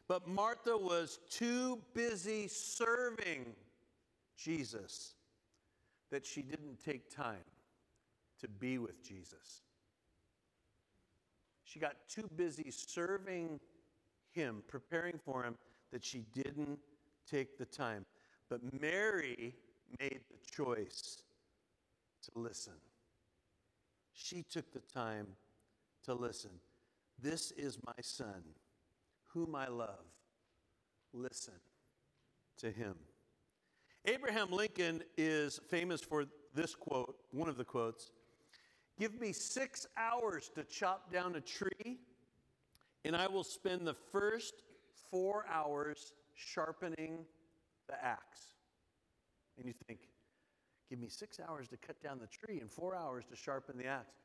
But 0.09 0.29
Martha 0.29 0.77
was 0.77 1.21
too 1.31 1.81
busy 1.95 2.49
serving 2.49 3.55
Jesus 4.37 5.15
that 6.11 6.27
she 6.27 6.43
didn't 6.43 6.83
take 6.85 7.09
time 7.15 7.45
to 8.41 8.49
be 8.49 8.79
with 8.79 9.03
Jesus. 9.03 9.63
She 11.65 11.79
got 11.79 11.97
too 12.09 12.29
busy 12.37 12.71
serving 12.71 13.59
him, 14.33 14.63
preparing 14.69 15.19
for 15.25 15.43
him, 15.45 15.57
that 15.91 16.05
she 16.05 16.25
didn't 16.35 16.79
take 17.31 17.57
the 17.57 17.65
time. 17.65 18.05
But 18.51 18.61
Mary 18.81 19.55
made 19.99 20.21
the 20.31 20.37
choice 20.55 21.23
to 22.25 22.39
listen. 22.39 22.75
She 24.13 24.43
took 24.43 24.71
the 24.73 24.81
time 24.81 25.29
to 26.05 26.13
listen. 26.13 26.51
This 27.23 27.53
is 27.53 27.79
my 27.87 27.93
son, 28.01 28.43
whom 29.33 29.55
I 29.55 29.69
love. 29.69 30.07
Listen 31.13 31.55
to 32.59 32.71
him. 32.73 32.97
Abraham 34.07 34.51
Lincoln 34.51 35.05
is 35.17 35.61
famous 35.71 36.01
for 36.01 36.25
this 36.53 36.75
quote, 36.75 37.15
one 37.31 37.49
of 37.49 37.57
the 37.57 37.65
quotes 37.65 38.11
Give 38.99 39.19
me 39.21 39.33
six 39.33 39.87
hours 39.97 40.51
to 40.57 40.65
chop 40.65 41.13
down 41.13 41.37
a 41.37 41.41
tree, 41.41 42.01
and 43.05 43.15
I 43.15 43.29
will 43.29 43.45
spend 43.45 43.87
the 43.87 43.95
first 43.95 44.55
four 45.09 45.47
hours 45.49 46.15
sharpening 46.35 47.25
the 47.89 48.05
axe. 48.05 48.55
And 49.57 49.67
you 49.67 49.75
think, 49.87 50.01
give 50.91 50.99
me 50.99 51.09
six 51.09 51.39
hours 51.39 51.69
to 51.69 51.77
cut 51.77 52.03
down 52.03 52.19
the 52.19 52.27
tree 52.27 52.59
and 52.61 52.71
four 52.71 52.97
hours 52.97 53.25
to 53.27 53.37
sharpen 53.37 53.79
the 53.79 53.87
axe. 53.87 54.17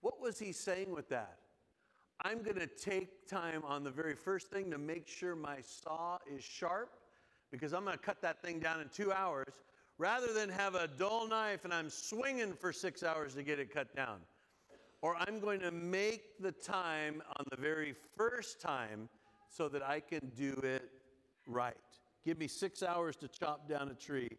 What 0.00 0.20
was 0.20 0.38
he 0.38 0.52
saying 0.52 0.90
with 0.92 1.08
that? 1.08 1.38
I'm 2.22 2.42
going 2.42 2.58
to 2.58 2.66
take 2.66 3.26
time 3.26 3.62
on 3.64 3.82
the 3.82 3.90
very 3.90 4.14
first 4.14 4.48
thing 4.48 4.70
to 4.70 4.78
make 4.78 5.08
sure 5.08 5.34
my 5.34 5.58
saw 5.62 6.18
is 6.30 6.44
sharp 6.44 6.90
because 7.50 7.72
I'm 7.72 7.84
going 7.84 7.96
to 7.96 8.02
cut 8.02 8.20
that 8.22 8.42
thing 8.42 8.60
down 8.60 8.80
in 8.80 8.88
two 8.88 9.10
hours 9.10 9.52
rather 9.96 10.32
than 10.32 10.50
have 10.50 10.74
a 10.74 10.86
dull 10.86 11.26
knife 11.26 11.64
and 11.64 11.72
I'm 11.72 11.88
swinging 11.88 12.52
for 12.52 12.72
six 12.72 13.02
hours 13.02 13.34
to 13.34 13.42
get 13.42 13.58
it 13.58 13.72
cut 13.72 13.94
down. 13.96 14.18
Or 15.02 15.16
I'm 15.16 15.40
going 15.40 15.60
to 15.60 15.70
make 15.70 16.38
the 16.40 16.52
time 16.52 17.22
on 17.38 17.46
the 17.50 17.56
very 17.56 17.94
first 18.16 18.60
time 18.60 19.08
so 19.48 19.68
that 19.68 19.82
I 19.82 20.00
can 20.00 20.30
do 20.36 20.52
it 20.62 20.90
right. 21.46 21.74
Give 22.24 22.38
me 22.38 22.46
six 22.46 22.82
hours 22.82 23.16
to 23.16 23.28
chop 23.28 23.66
down 23.66 23.88
a 23.88 23.94
tree, 23.94 24.30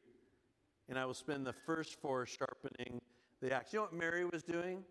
and 0.88 1.00
I 1.00 1.06
will 1.06 1.16
spend 1.16 1.48
the 1.48 1.54
first 1.54 2.00
four 2.00 2.28
sharpening 2.28 3.02
the 3.42 3.52
axe. 3.54 3.74
You 3.74 3.80
know 3.80 3.84
what 3.84 3.94
Mary 3.94 4.24
was 4.24 4.44
doing? 4.44 4.84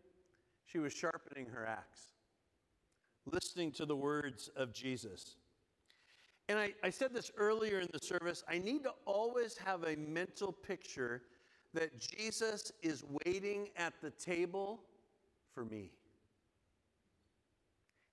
She 0.65 0.79
was 0.79 0.93
sharpening 0.93 1.47
her 1.47 1.65
axe, 1.67 2.13
listening 3.33 3.73
to 3.73 3.87
the 3.87 3.97
words 3.97 4.51
of 4.57 4.73
Jesus. 4.73 5.37
And 6.49 6.59
I, 6.59 6.73
I 6.83 6.91
said 6.91 7.15
this 7.15 7.31
earlier 7.37 7.81
in 7.81 7.89
the 7.93 7.99
service 7.99 8.43
I 8.49 8.59
need 8.59 8.83
to 8.85 8.93
always 9.05 9.57
have 9.59 9.85
a 9.85 9.97
mental 9.97 10.53
picture 10.53 11.23
that 11.75 11.99
Jesus 11.99 12.73
is 12.83 13.05
waiting 13.25 13.69
at 13.77 13.95
the 14.03 14.11
table 14.11 14.81
for 15.55 15.65
me. 15.65 15.93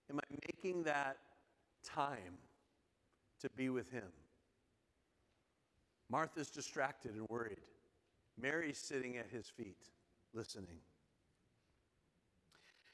Am 0.10 0.19
I 0.19 0.36
making 0.47 0.84
that 0.84 1.17
time 1.84 2.38
to 3.41 3.49
be 3.56 3.69
with 3.69 3.89
Him? 3.89 4.12
Martha's 6.10 6.49
distracted 6.49 7.15
and 7.15 7.27
worried. 7.30 7.58
Mary's 8.39 8.77
sitting 8.77 9.17
at 9.17 9.30
his 9.30 9.49
feet, 9.49 9.89
listening. 10.34 10.80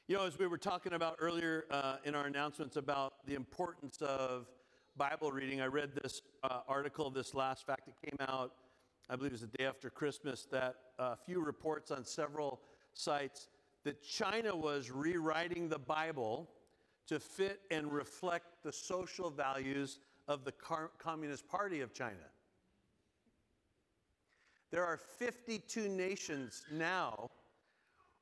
You 0.09 0.17
know, 0.17 0.25
as 0.25 0.37
we 0.37 0.47
were 0.47 0.57
talking 0.57 0.91
about 0.91 1.15
earlier 1.19 1.63
uh, 1.71 1.95
in 2.03 2.13
our 2.13 2.25
announcements 2.25 2.75
about 2.75 3.25
the 3.25 3.35
importance 3.35 4.01
of 4.01 4.47
Bible 4.97 5.31
reading, 5.31 5.61
I 5.61 5.67
read 5.67 5.91
this 5.95 6.21
uh, 6.43 6.59
article, 6.67 7.09
this 7.09 7.33
last 7.33 7.65
fact, 7.65 7.85
that 7.85 7.95
came 8.01 8.27
out, 8.27 8.51
I 9.09 9.15
believe 9.15 9.31
it 9.31 9.35
was 9.35 9.41
the 9.49 9.57
day 9.57 9.63
after 9.63 9.89
Christmas, 9.89 10.45
that 10.51 10.75
a 10.99 11.15
few 11.15 11.41
reports 11.41 11.89
on 11.89 12.03
several 12.03 12.59
sites 12.93 13.47
that 13.85 14.03
China 14.03 14.53
was 14.53 14.91
rewriting 14.91 15.69
the 15.69 15.79
Bible 15.79 16.49
to 17.07 17.17
fit 17.17 17.61
and 17.71 17.89
reflect 17.89 18.61
the 18.61 18.73
social 18.73 19.29
values 19.29 19.99
of 20.27 20.43
the 20.43 20.51
Communist 20.99 21.47
Party 21.47 21.79
of 21.79 21.93
China. 21.93 22.27
There 24.69 24.83
are 24.83 24.97
52 24.97 25.87
nations 25.87 26.63
now 26.73 27.29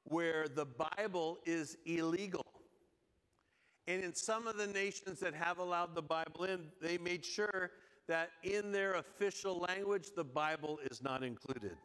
where 0.04 0.48
the 0.48 0.66
Bible 0.66 1.40
is 1.46 1.78
illegal. 1.86 2.46
And 3.88 4.04
in 4.04 4.14
some 4.14 4.48
of 4.48 4.58
the 4.58 4.68
nations 4.68 5.20
that 5.20 5.34
have 5.34 5.58
allowed 5.58 5.96
the 5.96 6.02
Bible 6.02 6.46
in, 6.46 6.68
they 6.82 6.98
made 6.98 7.26
sure 7.26 7.72
that 8.08 8.30
in 8.44 8.72
their 8.72 8.96
official 8.96 9.60
language, 9.60 10.10
the 10.16 10.24
Bible 10.24 10.80
is 10.90 11.02
not 11.02 11.24
included. 11.24 11.78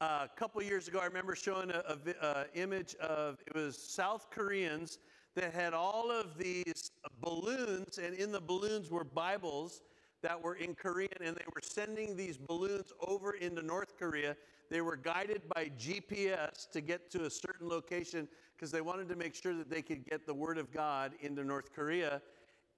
Uh, 0.00 0.26
a 0.30 0.38
couple 0.38 0.62
years 0.62 0.88
ago, 0.88 0.98
I 1.00 1.06
remember 1.06 1.34
showing 1.34 1.70
an 1.70 2.44
image 2.54 2.94
of 2.96 3.38
it 3.46 3.54
was 3.54 3.78
South 3.78 4.28
Koreans 4.30 4.98
that 5.34 5.54
had 5.54 5.72
all 5.72 6.10
of 6.10 6.36
these 6.36 6.90
balloons, 7.20 7.98
and 7.98 8.14
in 8.14 8.30
the 8.30 8.40
balloons 8.40 8.90
were 8.90 9.04
Bibles 9.04 9.82
that 10.22 10.42
were 10.42 10.56
in 10.56 10.74
Korean, 10.74 11.16
and 11.20 11.36
they 11.36 11.44
were 11.54 11.62
sending 11.62 12.16
these 12.16 12.36
balloons 12.36 12.92
over 13.06 13.32
into 13.32 13.62
North 13.62 13.96
Korea. 13.98 14.36
They 14.70 14.80
were 14.80 14.96
guided 14.96 15.42
by 15.54 15.70
GPS 15.78 16.70
to 16.72 16.80
get 16.80 17.10
to 17.12 17.26
a 17.26 17.30
certain 17.30 17.68
location 17.68 18.28
because 18.56 18.70
they 18.70 18.80
wanted 18.80 19.08
to 19.08 19.16
make 19.16 19.34
sure 19.34 19.54
that 19.54 19.70
they 19.70 19.82
could 19.82 20.04
get 20.08 20.26
the 20.26 20.34
Word 20.34 20.58
of 20.58 20.72
God 20.72 21.12
into 21.20 21.44
North 21.44 21.72
Korea. 21.74 22.22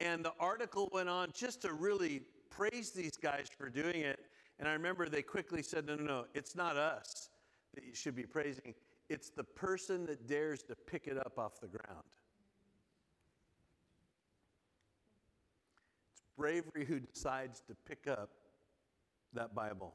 And 0.01 0.25
the 0.25 0.33
article 0.39 0.89
went 0.93 1.09
on 1.09 1.31
just 1.33 1.63
to 1.63 1.73
really 1.73 2.23
praise 2.51 2.91
these 2.91 3.17
guys 3.17 3.47
for 3.57 3.69
doing 3.69 4.01
it. 4.01 4.21
And 4.59 4.69
I 4.69 4.73
remember 4.73 5.09
they 5.09 5.23
quickly 5.23 5.63
said, 5.63 5.87
no, 5.87 5.97
no, 5.97 6.05
no, 6.05 6.25
it's 6.35 6.57
not 6.57 6.77
us 6.77 7.31
that 7.75 7.85
you 7.85 7.95
should 7.95 8.17
be 8.17 8.25
praising. 8.25 8.75
It's 9.09 9.31
the 9.31 9.45
person 9.45 10.05
that 10.07 10.27
dares 10.27 10.63
to 10.65 10.75
pick 10.75 11.07
it 11.07 11.17
up 11.17 11.39
off 11.39 11.61
the 11.61 11.69
ground. 11.69 12.05
It's 16.13 16.23
bravery 16.37 16.85
who 16.85 17.01
decides 17.01 17.61
to 17.69 17.75
pick 17.87 18.07
up 18.09 18.31
that 19.33 19.55
Bible. 19.55 19.95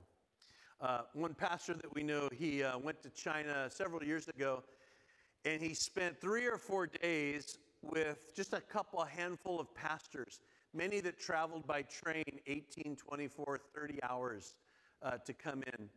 Uh, 0.84 1.04
one 1.13 1.34
pastor 1.34 1.74
that 1.74 1.96
we 1.96 2.04
know, 2.04 2.28
he 2.38 2.62
uh, 2.62 2.78
went 2.78 3.02
to 3.02 3.10
China 3.12 3.69
several 3.69 4.04
years 4.04 4.28
ago, 4.28 4.62
and 5.46 5.62
he 5.62 5.74
spent 5.74 6.19
three 6.19 6.46
or 6.46 6.58
four 6.58 6.88
days 6.88 7.58
with 7.82 8.36
just 8.36 8.52
a 8.52 8.60
couple, 8.60 9.02
a 9.02 9.08
handful 9.08 9.62
of 9.62 9.74
pastors, 9.74 10.41
many 10.74 11.00
that 11.00 11.17
traveled 11.17 11.65
by 11.65 11.84
train 11.84 12.26
18, 12.48 12.98
24, 12.98 13.62
30 13.74 14.00
hours 14.04 14.56
uh, 15.02 15.12
to 15.26 15.32
come 15.32 15.63
in. 15.63 15.89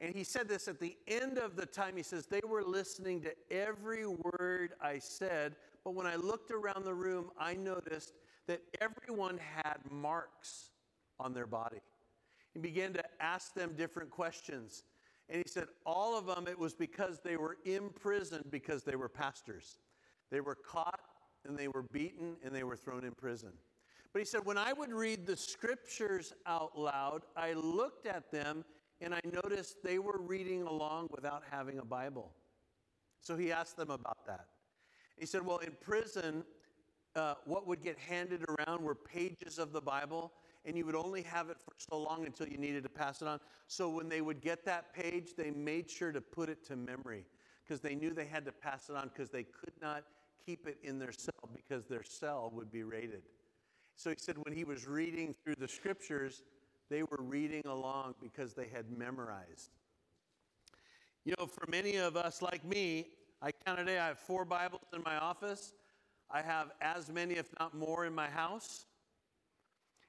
And 0.00 0.14
he 0.14 0.22
said 0.22 0.48
this 0.48 0.68
at 0.68 0.80
the 0.80 0.98
end 1.08 1.38
of 1.38 1.56
the 1.56 1.64
time. 1.64 1.96
He 1.96 2.02
says, 2.02 2.26
They 2.26 2.42
were 2.46 2.62
listening 2.62 3.22
to 3.22 3.32
every 3.50 4.04
word 4.04 4.74
I 4.82 4.98
said, 4.98 5.56
but 5.82 5.94
when 5.94 6.06
I 6.06 6.16
looked 6.16 6.50
around 6.50 6.84
the 6.84 6.92
room, 6.92 7.30
I 7.38 7.54
noticed 7.54 8.12
that 8.48 8.60
everyone 8.82 9.38
had 9.38 9.78
marks 9.90 10.72
on 11.18 11.32
their 11.32 11.46
body. 11.46 11.78
He 12.56 12.62
began 12.62 12.94
to 12.94 13.04
ask 13.20 13.52
them 13.52 13.74
different 13.76 14.08
questions. 14.08 14.84
And 15.28 15.42
he 15.44 15.46
said, 15.46 15.66
all 15.84 16.16
of 16.16 16.24
them, 16.24 16.48
it 16.48 16.58
was 16.58 16.72
because 16.72 17.20
they 17.22 17.36
were 17.36 17.58
imprisoned 17.66 18.46
because 18.50 18.82
they 18.82 18.96
were 18.96 19.10
pastors. 19.10 19.76
They 20.30 20.40
were 20.40 20.54
caught 20.54 21.00
and 21.46 21.58
they 21.58 21.68
were 21.68 21.82
beaten 21.82 22.36
and 22.42 22.54
they 22.54 22.64
were 22.64 22.74
thrown 22.74 23.04
in 23.04 23.12
prison. 23.12 23.52
But 24.10 24.20
he 24.20 24.24
said, 24.24 24.40
when 24.46 24.56
I 24.56 24.72
would 24.72 24.90
read 24.90 25.26
the 25.26 25.36
scriptures 25.36 26.32
out 26.46 26.78
loud, 26.78 27.24
I 27.36 27.52
looked 27.52 28.06
at 28.06 28.30
them 28.30 28.64
and 29.02 29.14
I 29.14 29.20
noticed 29.30 29.82
they 29.84 29.98
were 29.98 30.18
reading 30.18 30.62
along 30.62 31.08
without 31.10 31.42
having 31.50 31.78
a 31.78 31.84
Bible. 31.84 32.32
So 33.20 33.36
he 33.36 33.52
asked 33.52 33.76
them 33.76 33.90
about 33.90 34.26
that. 34.26 34.46
He 35.18 35.26
said, 35.26 35.44
Well, 35.44 35.58
in 35.58 35.72
prison, 35.82 36.42
uh, 37.16 37.34
what 37.44 37.66
would 37.66 37.82
get 37.82 37.98
handed 37.98 38.46
around 38.48 38.82
were 38.82 38.94
pages 38.94 39.58
of 39.58 39.72
the 39.72 39.82
Bible, 39.82 40.32
and 40.66 40.76
you 40.76 40.84
would 40.84 40.96
only 40.96 41.22
have 41.22 41.48
it 41.48 41.58
for 41.58 41.72
so 41.78 41.96
long 41.96 42.26
until 42.26 42.48
you 42.48 42.58
needed 42.58 42.82
to 42.82 42.88
pass 42.88 43.22
it 43.22 43.28
on. 43.28 43.38
So 43.68 43.88
when 43.88 44.08
they 44.08 44.20
would 44.20 44.40
get 44.40 44.64
that 44.64 44.92
page, 44.92 45.30
they 45.36 45.50
made 45.50 45.88
sure 45.88 46.12
to 46.12 46.20
put 46.20 46.48
it 46.48 46.66
to 46.66 46.76
memory 46.76 47.24
because 47.64 47.80
they 47.80 47.94
knew 47.94 48.12
they 48.12 48.26
had 48.26 48.44
to 48.46 48.52
pass 48.52 48.88
it 48.90 48.96
on 48.96 49.10
because 49.12 49.30
they 49.30 49.44
could 49.44 49.72
not 49.80 50.04
keep 50.44 50.66
it 50.66 50.78
in 50.82 50.98
their 50.98 51.12
cell 51.12 51.48
because 51.54 51.86
their 51.86 52.02
cell 52.02 52.50
would 52.52 52.70
be 52.70 52.82
raided. 52.82 53.22
So 53.96 54.10
he 54.10 54.16
said 54.18 54.36
when 54.38 54.52
he 54.52 54.64
was 54.64 54.86
reading 54.86 55.34
through 55.42 55.54
the 55.58 55.68
scriptures, 55.68 56.42
they 56.90 57.02
were 57.02 57.20
reading 57.20 57.62
along 57.66 58.14
because 58.20 58.52
they 58.52 58.68
had 58.72 58.90
memorized. 58.90 59.70
You 61.24 61.34
know, 61.38 61.46
for 61.46 61.64
many 61.68 61.96
of 61.96 62.16
us 62.16 62.42
like 62.42 62.64
me, 62.64 63.08
I 63.42 63.50
count 63.64 63.78
today, 63.78 63.98
I 63.98 64.08
have 64.08 64.18
four 64.18 64.44
Bibles 64.44 64.82
in 64.94 65.02
my 65.04 65.16
office. 65.16 65.72
I 66.30 66.42
have 66.42 66.70
as 66.80 67.10
many, 67.10 67.34
if 67.34 67.48
not 67.58 67.74
more, 67.74 68.06
in 68.06 68.14
my 68.14 68.28
house. 68.28 68.86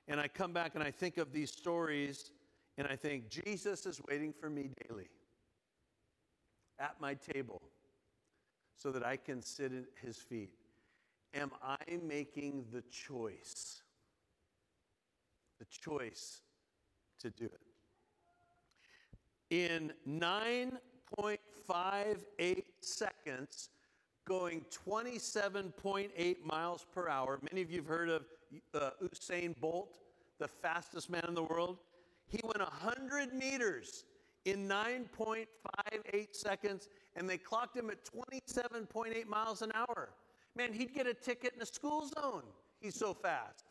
And 0.07 0.19
I 0.19 0.27
come 0.27 0.53
back 0.53 0.75
and 0.75 0.83
I 0.83 0.91
think 0.91 1.17
of 1.17 1.33
these 1.33 1.51
stories 1.51 2.29
and 2.77 2.87
I 2.87 2.95
think, 2.95 3.29
Jesus 3.29 3.85
is 3.87 3.99
waiting 4.07 4.31
for 4.31 4.49
me 4.49 4.69
daily 4.87 5.09
at 6.79 6.95
my 7.01 7.15
table 7.15 7.61
so 8.75 8.91
that 8.91 9.03
I 9.03 9.17
can 9.17 9.41
sit 9.41 9.73
at 9.73 9.85
his 9.99 10.17
feet. 10.17 10.53
Am 11.33 11.51
I 11.63 11.77
making 12.03 12.65
the 12.71 12.83
choice? 12.91 13.81
The 15.59 15.65
choice 15.65 16.41
to 17.19 17.31
do 17.31 17.45
it. 17.45 17.61
In 19.49 19.91
9.58 20.07 22.63
seconds, 22.81 23.69
going 24.25 24.63
27.8 24.87 26.45
miles 26.45 26.85
per 26.93 27.09
hour. 27.09 27.39
Many 27.49 27.63
of 27.63 27.71
you 27.71 27.77
have 27.77 27.87
heard 27.87 28.09
of 28.09 28.27
uh, 28.73 28.91
Usain 29.03 29.59
Bolt, 29.59 29.99
the 30.39 30.47
fastest 30.47 31.09
man 31.09 31.25
in 31.27 31.33
the 31.33 31.43
world. 31.43 31.77
He 32.27 32.39
went 32.43 32.59
100 32.59 33.33
meters 33.33 34.05
in 34.45 34.67
9.58 34.67 36.35
seconds, 36.35 36.89
and 37.15 37.29
they 37.29 37.37
clocked 37.37 37.75
him 37.75 37.89
at 37.89 38.05
27.8 38.05 39.27
miles 39.27 39.61
an 39.61 39.71
hour. 39.73 40.09
Man, 40.55 40.73
he'd 40.73 40.93
get 40.93 41.07
a 41.07 41.13
ticket 41.13 41.53
in 41.55 41.61
a 41.61 41.65
school 41.65 42.07
zone. 42.19 42.43
He's 42.79 42.95
so 42.95 43.13
fast. 43.13 43.65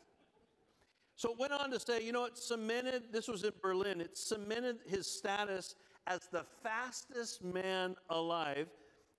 So 1.15 1.31
it 1.31 1.39
went 1.39 1.53
on 1.53 1.71
to 1.71 1.79
say, 1.79 2.03
you 2.03 2.11
know, 2.11 2.25
it 2.25 2.37
cemented, 2.37 3.11
this 3.11 3.27
was 3.27 3.43
in 3.43 3.53
Berlin, 3.61 4.01
it 4.01 4.17
cemented 4.17 4.77
his 4.85 5.07
status 5.07 5.75
as 6.05 6.27
the 6.31 6.45
fastest 6.63 7.43
man 7.43 7.95
alive 8.09 8.67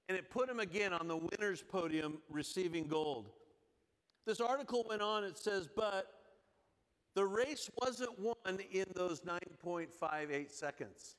and 0.09 0.17
it 0.17 0.31
put 0.31 0.49
him 0.49 0.61
again 0.61 0.93
on 0.93 1.07
the 1.07 1.17
winner's 1.17 1.63
podium 1.63 2.19
receiving 2.31 2.87
gold. 2.87 3.31
This 4.29 4.43
article 4.43 4.85
went 4.87 5.01
on, 5.01 5.25
it 5.25 5.39
says, 5.39 5.71
but 5.75 6.07
the 7.15 7.25
race 7.25 7.71
wasn't 7.81 8.19
won 8.19 8.61
in 8.71 8.85
those 8.95 9.23
9.58 9.23 10.53
seconds. 10.53 11.17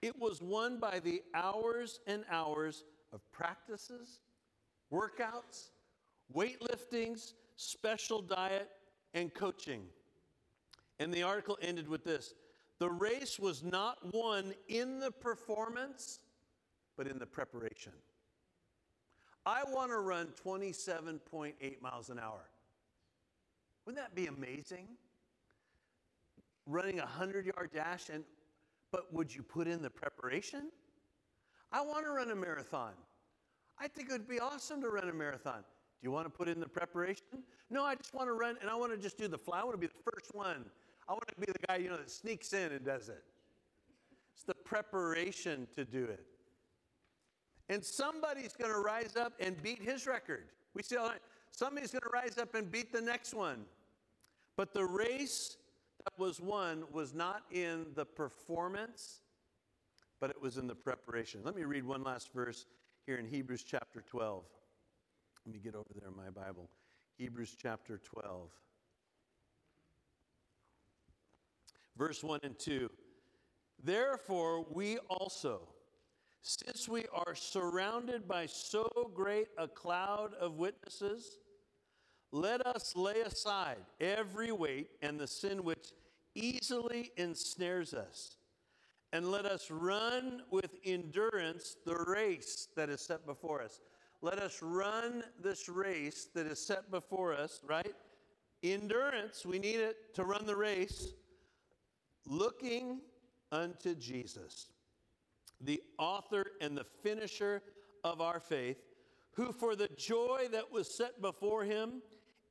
It 0.00 0.18
was 0.18 0.40
won 0.40 0.80
by 0.80 1.00
the 1.00 1.22
hours 1.34 2.00
and 2.06 2.24
hours 2.30 2.84
of 3.12 3.20
practices, 3.30 4.20
workouts, 4.90 5.72
weightliftings, 6.34 7.34
special 7.56 8.22
diet, 8.22 8.70
and 9.12 9.34
coaching. 9.34 9.82
And 10.98 11.12
the 11.12 11.24
article 11.24 11.58
ended 11.60 11.88
with 11.88 12.04
this 12.04 12.32
The 12.78 12.88
race 12.88 13.38
was 13.38 13.62
not 13.62 13.98
won 14.14 14.54
in 14.68 14.98
the 14.98 15.10
performance, 15.10 16.20
but 16.96 17.06
in 17.06 17.18
the 17.18 17.26
preparation. 17.26 17.92
I 19.46 19.64
want 19.64 19.90
to 19.90 19.98
run 19.98 20.28
27.8 20.44 21.82
miles 21.82 22.10
an 22.10 22.18
hour. 22.18 22.50
Wouldn't 23.84 24.02
that 24.02 24.14
be 24.14 24.26
amazing? 24.26 24.86
Running 26.66 26.98
a 26.98 27.02
100 27.02 27.46
yard 27.46 27.70
dash, 27.72 28.10
and 28.10 28.24
but 28.92 29.12
would 29.14 29.34
you 29.34 29.42
put 29.42 29.66
in 29.66 29.82
the 29.82 29.90
preparation? 29.90 30.70
I 31.72 31.80
want 31.80 32.04
to 32.04 32.10
run 32.10 32.30
a 32.30 32.36
marathon. 32.36 32.92
I 33.78 33.88
think 33.88 34.08
it 34.08 34.12
would 34.12 34.28
be 34.28 34.40
awesome 34.40 34.80
to 34.82 34.88
run 34.88 35.08
a 35.08 35.12
marathon. 35.12 35.60
Do 35.60 36.06
you 36.06 36.10
want 36.10 36.26
to 36.26 36.30
put 36.30 36.48
in 36.48 36.60
the 36.60 36.68
preparation? 36.68 37.44
No, 37.70 37.84
I 37.84 37.94
just 37.94 38.12
want 38.14 38.28
to 38.28 38.32
run 38.32 38.56
and 38.60 38.68
I 38.68 38.74
want 38.74 38.92
to 38.92 38.98
just 38.98 39.16
do 39.16 39.28
the 39.28 39.38
fly. 39.38 39.60
I 39.60 39.64
want 39.64 39.74
to 39.74 39.78
be 39.78 39.86
the 39.86 40.10
first 40.12 40.34
one. 40.34 40.64
I 41.08 41.12
want 41.12 41.28
to 41.28 41.34
be 41.34 41.46
the 41.46 41.66
guy, 41.66 41.76
you 41.76 41.88
know, 41.88 41.96
that 41.96 42.10
sneaks 42.10 42.52
in 42.52 42.72
and 42.72 42.84
does 42.84 43.08
it. 43.08 43.22
It's 44.34 44.44
the 44.44 44.54
preparation 44.54 45.66
to 45.76 45.84
do 45.84 46.04
it. 46.04 46.24
And 47.70 47.84
somebody's 47.84 48.52
going 48.52 48.72
to 48.72 48.80
rise 48.80 49.14
up 49.16 49.32
and 49.38 49.60
beat 49.62 49.80
his 49.80 50.04
record. 50.04 50.48
We 50.74 50.82
see 50.82 50.96
all 50.96 51.08
that. 51.08 51.20
Somebody's 51.52 51.92
going 51.92 52.02
to 52.02 52.10
rise 52.12 52.36
up 52.36 52.56
and 52.56 52.70
beat 52.70 52.92
the 52.92 53.00
next 53.00 53.32
one. 53.32 53.64
But 54.56 54.74
the 54.74 54.84
race 54.84 55.56
that 56.04 56.18
was 56.18 56.40
won 56.40 56.82
was 56.92 57.14
not 57.14 57.42
in 57.52 57.86
the 57.94 58.04
performance, 58.04 59.20
but 60.18 60.30
it 60.30 60.42
was 60.42 60.56
in 60.58 60.66
the 60.66 60.74
preparation. 60.74 61.42
Let 61.44 61.54
me 61.54 61.62
read 61.62 61.84
one 61.84 62.02
last 62.02 62.32
verse 62.32 62.66
here 63.06 63.16
in 63.18 63.26
Hebrews 63.26 63.62
chapter 63.62 64.02
12. 64.02 64.42
Let 65.46 65.54
me 65.54 65.60
get 65.60 65.76
over 65.76 65.88
there 65.94 66.08
in 66.08 66.16
my 66.16 66.30
Bible. 66.30 66.68
Hebrews 67.18 67.56
chapter 67.56 67.98
12. 67.98 68.50
Verse 71.96 72.24
1 72.24 72.40
and 72.42 72.58
2. 72.58 72.90
Therefore, 73.84 74.66
we 74.72 74.98
also, 75.08 75.68
since 76.42 76.88
we 76.88 77.04
are 77.12 77.34
surrounded 77.34 78.26
by 78.26 78.46
so 78.46 78.88
great 79.14 79.48
a 79.58 79.68
cloud 79.68 80.34
of 80.40 80.54
witnesses, 80.54 81.38
let 82.32 82.64
us 82.66 82.94
lay 82.96 83.20
aside 83.20 83.78
every 84.00 84.52
weight 84.52 84.90
and 85.02 85.18
the 85.18 85.26
sin 85.26 85.64
which 85.64 85.92
easily 86.34 87.10
ensnares 87.16 87.92
us, 87.92 88.36
and 89.12 89.30
let 89.30 89.44
us 89.44 89.70
run 89.70 90.42
with 90.50 90.76
endurance 90.84 91.76
the 91.84 91.96
race 92.06 92.68
that 92.76 92.88
is 92.88 93.00
set 93.00 93.26
before 93.26 93.60
us. 93.60 93.80
Let 94.22 94.38
us 94.38 94.62
run 94.62 95.24
this 95.42 95.68
race 95.68 96.28
that 96.34 96.46
is 96.46 96.64
set 96.64 96.90
before 96.90 97.34
us, 97.34 97.60
right? 97.66 97.94
Endurance, 98.62 99.44
we 99.44 99.58
need 99.58 99.80
it 99.80 100.14
to 100.14 100.24
run 100.24 100.46
the 100.46 100.56
race, 100.56 101.14
looking 102.26 103.00
unto 103.50 103.94
Jesus, 103.94 104.68
the 105.60 105.82
author 105.98 106.44
and 106.60 106.76
the 106.76 106.84
finisher 106.84 107.62
of 108.04 108.20
our 108.20 108.40
faith, 108.40 108.78
who 109.32 109.52
for 109.52 109.76
the 109.76 109.88
joy 109.96 110.48
that 110.52 110.70
was 110.70 110.92
set 110.92 111.20
before 111.20 111.64
him 111.64 112.02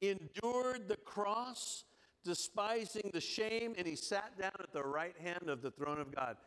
endured 0.01 0.87
the 0.87 0.97
cross, 1.03 1.83
despising 2.23 3.11
the 3.13 3.21
shame, 3.21 3.73
and 3.77 3.87
he 3.87 3.95
sat 3.95 4.37
down 4.39 4.51
at 4.59 4.71
the 4.73 4.83
right 4.83 5.15
hand 5.21 5.49
of 5.49 5.61
the 5.61 5.71
throne 5.71 5.99
of 5.99 6.13
God. 6.13 6.37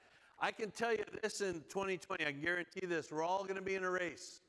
I 0.41 0.51
can 0.51 0.71
tell 0.71 0.93
you 0.93 1.05
this 1.23 1.41
in 1.41 1.63
2020, 1.69 2.27
I 2.27 2.33
guarantee 2.33 2.87
this, 2.87 3.13
we're 3.13 3.23
all 3.23 3.45
going 3.45 3.57
to 3.57 3.63
be 3.63 3.75
in 3.75 3.85
a 3.85 3.91
race. 3.91 4.41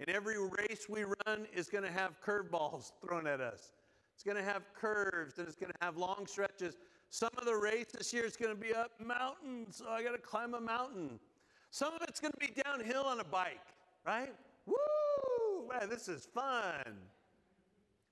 And 0.00 0.08
every 0.08 0.36
race 0.38 0.86
we 0.88 1.04
run 1.26 1.46
is 1.54 1.68
going 1.68 1.84
to 1.84 1.90
have 1.90 2.20
curveballs 2.20 2.90
thrown 3.00 3.26
at 3.26 3.40
us. 3.40 3.72
It's 4.14 4.24
going 4.24 4.36
to 4.36 4.42
have 4.42 4.62
curves 4.74 5.38
and 5.38 5.46
it's 5.46 5.56
going 5.56 5.72
to 5.72 5.78
have 5.84 5.96
long 5.96 6.26
stretches. 6.26 6.76
Some 7.12 7.28
of 7.36 7.44
the 7.44 7.54
race 7.54 7.88
this 7.92 8.10
year 8.14 8.24
is 8.24 8.38
going 8.38 8.54
to 8.54 8.58
be 8.58 8.72
up 8.72 8.92
mountains. 8.98 9.76
So 9.76 9.90
I 9.90 10.02
got 10.02 10.12
to 10.12 10.18
climb 10.18 10.54
a 10.54 10.60
mountain. 10.60 11.20
Some 11.70 11.92
of 11.92 12.00
it's 12.08 12.18
going 12.18 12.32
to 12.32 12.38
be 12.38 12.62
downhill 12.62 13.02
on 13.02 13.20
a 13.20 13.24
bike, 13.24 13.66
right? 14.06 14.32
Woo! 14.64 15.68
Man, 15.70 15.90
this 15.90 16.08
is 16.08 16.24
fun. 16.24 16.96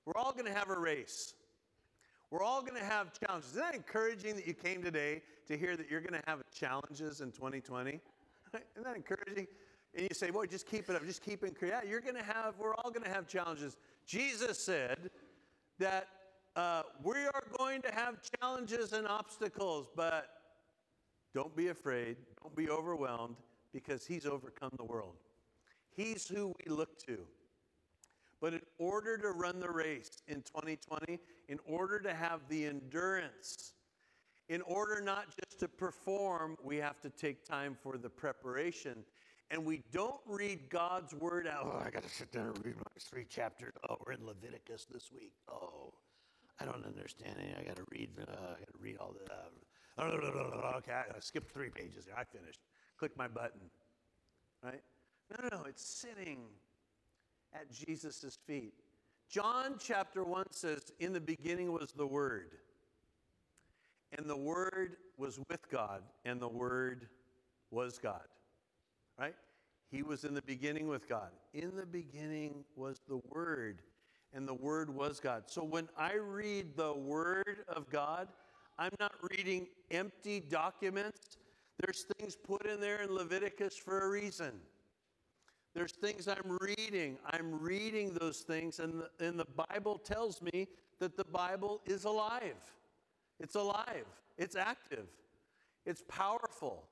We're 0.05 0.21
all 0.21 0.33
going 0.33 0.45
to 0.45 0.53
have 0.53 0.69
a 0.69 0.79
race. 0.79 1.33
We're 2.31 2.43
all 2.43 2.61
going 2.61 2.75
to 2.75 2.85
have 2.85 3.19
challenges. 3.19 3.53
Isn't 3.53 3.63
that 3.63 3.75
encouraging 3.75 4.37
that 4.37 4.47
you 4.47 4.53
came 4.53 4.83
today 4.83 5.23
to 5.49 5.57
hear 5.57 5.79
that 5.79 5.91
you're 5.91 6.03
going 6.03 6.21
to 6.21 6.31
have 6.31 6.43
challenges 6.53 7.23
in 7.23 7.33
2020? 7.33 7.93
Isn't 8.53 8.85
that 8.85 8.97
encouraging? 8.97 9.47
And 9.95 10.03
you 10.03 10.15
say, 10.15 10.29
boy, 10.29 10.45
just 10.45 10.67
keep 10.67 10.91
it 10.91 10.95
up, 10.95 11.07
just 11.07 11.23
keep 11.23 11.43
it. 11.43 11.57
Yeah, 11.63 11.81
you're 11.89 12.03
going 12.03 12.17
to 12.17 12.23
have, 12.23 12.59
we're 12.59 12.75
all 12.75 12.91
going 12.91 13.05
to 13.05 13.11
have 13.11 13.27
challenges. 13.27 13.79
Jesus 14.05 14.59
said 14.59 15.11
that 15.79 16.07
uh, 16.57 16.83
we 17.03 17.27
are 17.27 17.45
going 17.59 17.83
to 17.83 17.93
have 17.93 18.19
challenges 18.41 18.93
and 18.93 19.07
obstacles, 19.07 19.89
but 19.95 20.29
don't 21.35 21.55
be 21.55 21.69
afraid, 21.69 22.17
don't 22.43 22.55
be 22.57 22.69
overwhelmed, 22.69 23.37
because 23.73 24.05
He's 24.05 24.27
overcome 24.27 24.71
the 24.77 24.85
world. 24.85 25.15
He's 25.95 26.27
who 26.27 26.55
we 26.65 26.73
look 26.73 26.99
to. 27.07 27.19
But 28.41 28.55
in 28.55 28.63
order 28.79 29.19
to 29.19 29.31
run 29.31 29.61
the 29.61 29.71
race 29.71 30.23
in 30.27 30.37
2020, 30.37 31.19
in 31.49 31.59
order 31.67 32.01
to 32.01 32.15
have 32.15 32.41
the 32.49 32.67
endurance, 32.67 33.75
in 34.49 34.63
order 34.63 35.01
not 35.01 35.27
just 35.27 35.61
to 35.61 35.69
perform, 35.69 36.57
we 36.65 36.79
have 36.79 37.01
to 37.03 37.11
take 37.11 37.45
time 37.45 37.77
for 37.83 37.99
the 37.99 38.09
preparation. 38.09 39.05
And 39.51 39.65
we 39.65 39.83
don't 39.93 40.21
read 40.27 40.71
God's 40.71 41.13
word 41.15 41.47
out. 41.47 41.67
Oh, 41.67 41.83
I 41.85 41.91
got 41.91 42.03
to 42.03 42.09
sit 42.09 42.33
down 42.33 42.47
and 42.49 42.65
read 42.65 42.77
my 42.77 42.83
three 42.99 43.25
chapters. 43.25 43.73
Oh, 43.89 43.97
we're 44.07 44.13
in 44.13 44.25
Leviticus 44.25 44.87
this 44.91 45.11
week. 45.13 45.33
Oh, 45.49 45.93
I 46.61 46.65
don't 46.65 46.85
understand 46.85 47.37
it. 47.39 47.57
I 47.59 47.63
got 47.65 47.77
to 47.77 47.85
read. 47.91 48.11
Uh, 48.21 48.33
I 48.33 48.59
got 48.59 48.73
to 48.73 48.79
read 48.81 48.97
all 48.99 49.15
the. 49.15 49.33
Uh, 50.03 50.77
okay, 50.79 50.93
I 50.93 51.21
skipped 51.21 51.53
three 51.53 51.71
pages 51.71 52.05
here. 52.05 52.15
I 52.17 52.25
finished. 52.25 52.61
Click 52.99 53.17
my 53.17 53.29
button. 53.29 53.61
Right? 54.63 54.83
No, 55.31 55.49
no, 55.49 55.59
no. 55.59 55.65
It's 55.65 55.85
sitting 55.85 56.41
at 57.55 57.71
Jesus' 57.71 58.39
feet. 58.47 58.75
John 59.29 59.77
chapter 59.79 60.25
1 60.25 60.47
says, 60.51 60.93
In 60.99 61.13
the 61.13 61.21
beginning 61.21 61.73
was 61.73 61.93
the 61.93 62.07
Word, 62.07 62.57
and 64.17 64.29
the 64.29 64.37
Word 64.37 64.97
was 65.17 65.39
with 65.49 65.71
God, 65.71 66.03
and 66.25 66.41
the 66.41 66.49
Word 66.49 67.07
was 67.71 67.99
God. 67.99 68.27
Right? 69.19 69.37
He 69.91 70.03
was 70.03 70.25
in 70.25 70.35
the 70.35 70.43
beginning 70.43 70.89
with 70.89 71.09
God. 71.09 71.31
In 71.55 71.77
the 71.77 71.87
beginning 71.87 72.65
was 72.75 73.01
the 73.09 73.21
Word, 73.29 73.83
and 74.33 74.47
the 74.47 74.55
Word 74.55 74.95
was 74.95 75.21
God. 75.21 75.45
So 75.47 75.63
when 75.63 75.89
I 75.97 76.15
read 76.15 76.77
the 76.77 76.93
Word 76.93 77.65
of 77.69 77.91
God, 77.91 78.29
I'm 78.79 78.93
not 78.99 79.13
reading 79.31 79.69
empty 79.91 80.41
documents. 80.41 81.39
There's 81.79 82.07
things 82.19 82.37
put 82.37 82.67
in 82.67 82.81
there 82.81 83.03
in 83.03 83.15
Leviticus 83.15 83.77
for 83.77 84.03
a 84.03 84.09
reason. 84.09 84.53
There's 85.75 85.93
things 85.93 86.29
I'm 86.29 86.59
reading. 86.61 87.19
I'm 87.27 87.61
reading 87.61 88.15
those 88.21 88.41
things, 88.41 88.81
and 88.81 89.03
the, 89.03 89.27
and 89.27 89.39
the 89.39 89.47
Bible 89.69 89.99
tells 89.99 90.43
me 90.43 90.67
that 90.99 91.17
the 91.17 91.25
Bible 91.25 91.81
is 91.87 92.05
alive. 92.05 92.57
It's 93.39 93.55
alive, 93.55 94.07
it's 94.37 94.55
active, 94.55 95.07
it's 95.87 96.03
powerful. 96.09 96.85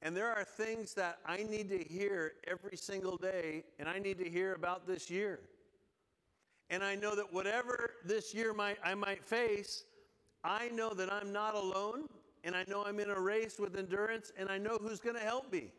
And 0.00 0.16
there 0.16 0.30
are 0.32 0.44
things 0.44 0.94
that 0.94 1.18
I 1.24 1.44
need 1.44 1.68
to 1.70 1.78
hear 1.78 2.32
every 2.46 2.76
single 2.76 3.16
day, 3.16 3.64
and 3.78 3.88
I 3.88 3.98
need 3.98 4.18
to 4.18 4.28
hear 4.28 4.54
about 4.54 4.86
this 4.86 5.08
year. 5.08 5.40
And 6.72 6.82
I 6.82 6.94
know 6.94 7.14
that 7.14 7.30
whatever 7.30 7.90
this 8.02 8.34
year 8.34 8.54
might, 8.54 8.78
I 8.82 8.94
might 8.94 9.22
face, 9.22 9.84
I 10.42 10.70
know 10.70 10.94
that 10.94 11.12
I'm 11.12 11.30
not 11.30 11.54
alone, 11.54 12.08
and 12.44 12.56
I 12.56 12.64
know 12.66 12.82
I'm 12.82 12.98
in 12.98 13.10
a 13.10 13.20
race 13.20 13.58
with 13.58 13.76
endurance, 13.76 14.32
and 14.38 14.48
I 14.48 14.56
know 14.56 14.78
who's 14.80 14.98
going 14.98 15.14
to 15.14 15.22
help 15.22 15.52
me 15.52 15.70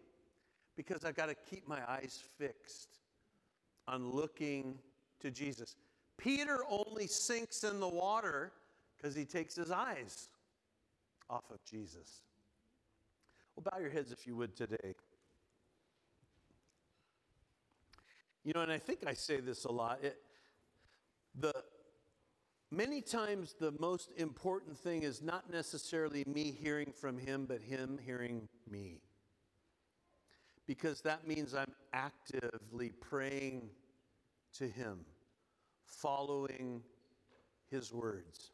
because 0.78 1.04
I've 1.04 1.16
got 1.16 1.30
to 1.30 1.36
keep 1.50 1.68
my 1.68 1.80
eyes 1.90 2.22
fixed 2.38 3.00
on 3.88 4.12
looking 4.12 4.78
to 5.20 5.32
Jesus. 5.32 5.76
Peter 6.16 6.60
only 6.70 7.08
sinks 7.08 7.64
in 7.64 7.80
the 7.80 7.90
water 7.90 8.52
because 8.96 9.16
he 9.16 9.26
takes 9.26 9.56
his 9.56 9.72
eyes 9.72 10.30
off 11.28 11.50
of 11.50 11.58
Jesus. 11.66 12.22
Well, 13.56 13.66
bow 13.72 13.80
your 13.80 13.90
heads 13.90 14.12
if 14.12 14.28
you 14.28 14.36
would 14.36 14.56
today. 14.56 14.94
You 18.44 18.54
know, 18.54 18.62
and 18.62 18.72
I 18.72 18.78
think 18.78 19.00
I 19.08 19.14
say 19.14 19.40
this 19.40 19.66
a 19.66 19.72
lot. 19.72 19.98
It, 20.04 20.20
the 21.40 21.54
many 22.72 23.02
times 23.02 23.56
the 23.60 23.74
most 23.80 24.12
important 24.18 24.78
thing 24.78 25.04
is 25.04 25.22
not 25.22 25.52
necessarily 25.52 26.24
me 26.26 26.52
hearing 26.52 26.92
from 26.92 27.18
him, 27.18 27.46
but 27.46 27.62
him 27.62 28.00
hearing 28.04 28.48
me 28.70 29.02
because 30.68 31.02
that 31.02 31.28
means 31.28 31.54
I'm 31.54 31.74
actively 31.94 32.90
praying 32.90 33.70
to 34.58 34.68
Him, 34.68 35.00
following 35.86 36.82
His 37.70 37.92
words. 37.94 38.52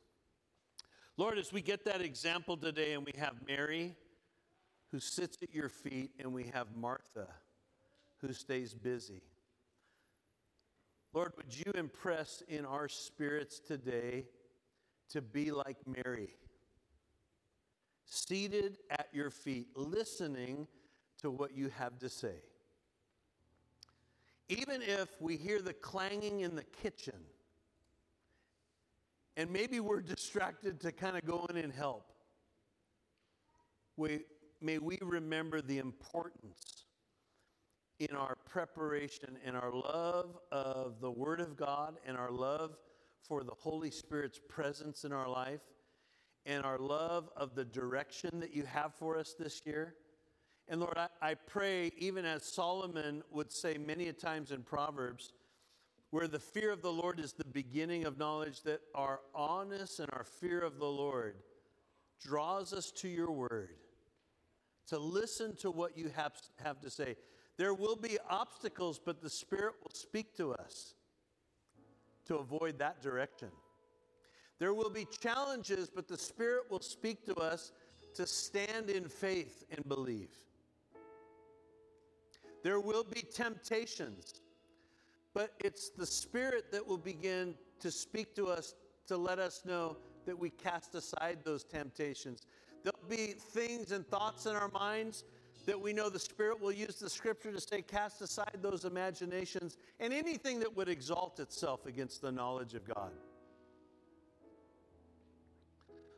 Lord, 1.18 1.38
as 1.38 1.52
we 1.52 1.62
get 1.62 1.86
that 1.86 2.02
example 2.02 2.58
today, 2.58 2.94
and 2.94 3.06
we 3.06 3.14
have 3.20 3.36
Mary 3.46 3.96
who 4.92 5.00
sits 5.00 5.38
at 5.44 5.54
your 5.54 5.70
feet, 5.70 6.12
and 6.20 6.34
we 6.34 6.46
have 6.46 6.68
Martha 6.76 7.28
who 8.22 8.34
stays 8.34 8.74
busy. 8.74 9.22
Lord, 11.14 11.34
would 11.38 11.56
you 11.58 11.72
impress 11.74 12.44
in 12.48 12.66
our 12.66 12.88
spirits 12.88 13.60
today 13.60 14.26
to 15.10 15.22
be 15.22 15.52
like 15.52 15.78
Mary, 15.88 16.36
seated 18.06 18.78
at 18.92 19.08
your 19.12 19.32
feet, 19.32 19.68
listening 19.76 20.68
to 21.22 21.32
what 21.32 21.56
you 21.56 21.70
have 21.70 21.98
to 22.00 22.10
say. 22.10 22.36
Even 24.50 24.82
if 24.82 25.10
we 25.20 25.36
hear 25.36 25.62
the 25.62 25.74
clanging 25.74 26.42
in 26.42 26.56
the 26.56 26.64
kitchen, 26.64 27.20
and 29.36 29.50
maybe 29.52 29.80
we're 29.80 30.02
distracted 30.02 30.80
to 30.82 30.92
kind 30.92 31.18
of 31.18 31.26
go 31.26 31.46
in 31.50 31.58
and 31.58 31.74
help, 31.74 32.12
we, 33.98 34.22
may 34.62 34.78
we 34.78 34.98
remember 35.02 35.62
the 35.62 35.78
importance 35.80 36.79
in 38.00 38.16
our 38.16 38.36
preparation 38.46 39.38
and 39.46 39.58
our 39.58 39.72
love 39.72 40.38
of 40.52 41.02
the 41.02 41.12
Word 41.12 41.42
of 41.42 41.58
God 41.58 41.98
and 42.06 42.18
our 42.18 42.32
love 42.32 42.78
for 43.22 43.44
the 43.44 43.54
Holy 43.54 43.92
Spirit's 43.92 44.40
presence 44.48 45.04
in 45.04 45.12
our 45.12 45.30
life 45.30 45.62
and 46.46 46.64
our 46.64 46.80
love 46.80 47.30
of 47.36 47.56
the 47.56 47.66
direction 47.66 48.40
that 48.40 48.56
you 48.56 48.64
have 48.64 48.94
for 48.96 49.18
us 49.18 49.36
this 49.38 49.62
year. 49.66 49.96
And 50.70 50.80
Lord, 50.80 50.98
I, 50.98 51.08
I 51.22 51.34
pray, 51.34 51.92
even 51.98 52.26
as 52.26 52.44
Solomon 52.44 53.24
would 53.32 53.52
say 53.52 53.78
many 53.78 54.08
a 54.08 54.14
times 54.14 54.52
in 54.52 54.64
Proverbs, 54.64 55.34
where 56.12 56.28
the 56.28 56.40
fear 56.40 56.72
of 56.72 56.82
the 56.82 56.92
Lord 56.92 57.20
is 57.20 57.34
the 57.34 57.46
beginning 57.46 58.06
of 58.06 58.18
knowledge, 58.18 58.62
that 58.64 58.82
our 58.96 59.20
awness 59.36 60.00
and 60.00 60.10
our 60.14 60.24
fear 60.24 60.60
of 60.60 60.80
the 60.80 60.86
Lord 60.86 61.36
draws 62.22 62.72
us 62.74 62.92
to 62.92 63.08
your 63.08 63.32
word, 63.32 63.76
to 64.88 64.98
listen 64.98 65.56
to 65.58 65.70
what 65.70 65.98
you 65.98 66.10
have, 66.16 66.34
have 66.64 66.80
to 66.82 66.90
say. 66.90 67.16
There 67.60 67.74
will 67.74 67.98
be 67.98 68.18
obstacles, 68.30 69.02
but 69.04 69.22
the 69.22 69.30
Spirit 69.30 69.74
will 69.84 69.94
speak 69.94 70.34
to 70.38 70.54
us 70.54 70.94
to 72.26 72.38
avoid 72.38 72.80
that 72.80 73.02
direction. 73.02 73.50
There 74.60 74.74
will 74.74 74.90
be 74.90 75.06
challenges, 75.20 75.90
but 75.94 76.08
the 76.08 76.18
Spirit 76.18 76.72
will 76.72 76.80
speak 76.80 77.26
to 77.26 77.36
us 77.36 77.74
to 78.16 78.26
stand 78.26 78.90
in 78.90 79.10
faith 79.10 79.66
and 79.72 79.86
believe. 79.90 80.30
There 82.64 82.80
will 82.80 83.04
be 83.04 83.24
temptations, 83.24 84.36
but 85.34 85.52
it's 85.60 85.90
the 85.90 86.06
Spirit 86.06 86.72
that 86.72 86.88
will 86.88 86.98
begin 86.98 87.56
to 87.82 87.92
speak 87.92 88.36
to 88.36 88.48
us 88.48 88.74
to 89.08 89.18
let 89.18 89.38
us 89.38 89.64
know 89.66 89.98
that 90.26 90.40
we 90.40 90.50
cast 90.50 90.96
aside 90.96 91.40
those 91.44 91.66
temptations. 91.66 92.48
There'll 92.84 93.10
be 93.10 93.34
things 93.38 93.92
and 93.92 94.08
thoughts 94.08 94.46
in 94.46 94.56
our 94.56 94.70
minds 94.70 95.26
that 95.70 95.80
we 95.80 95.94
know 95.94 96.10
the 96.10 96.18
Spirit 96.18 96.60
will 96.60 96.72
use 96.72 96.96
the 96.96 97.08
scripture 97.08 97.52
to 97.52 97.62
say, 97.62 97.84
cast 97.84 98.22
aside 98.22 98.58
those 98.60 98.86
imaginations 98.86 99.78
and 100.00 100.12
anything 100.12 100.60
that 100.60 100.76
would 100.76 100.90
exalt 100.90 101.40
itself 101.40 101.86
against 101.86 102.24
the 102.24 102.32
knowledge 102.32 102.74
of 102.74 102.84
God. 102.92 103.12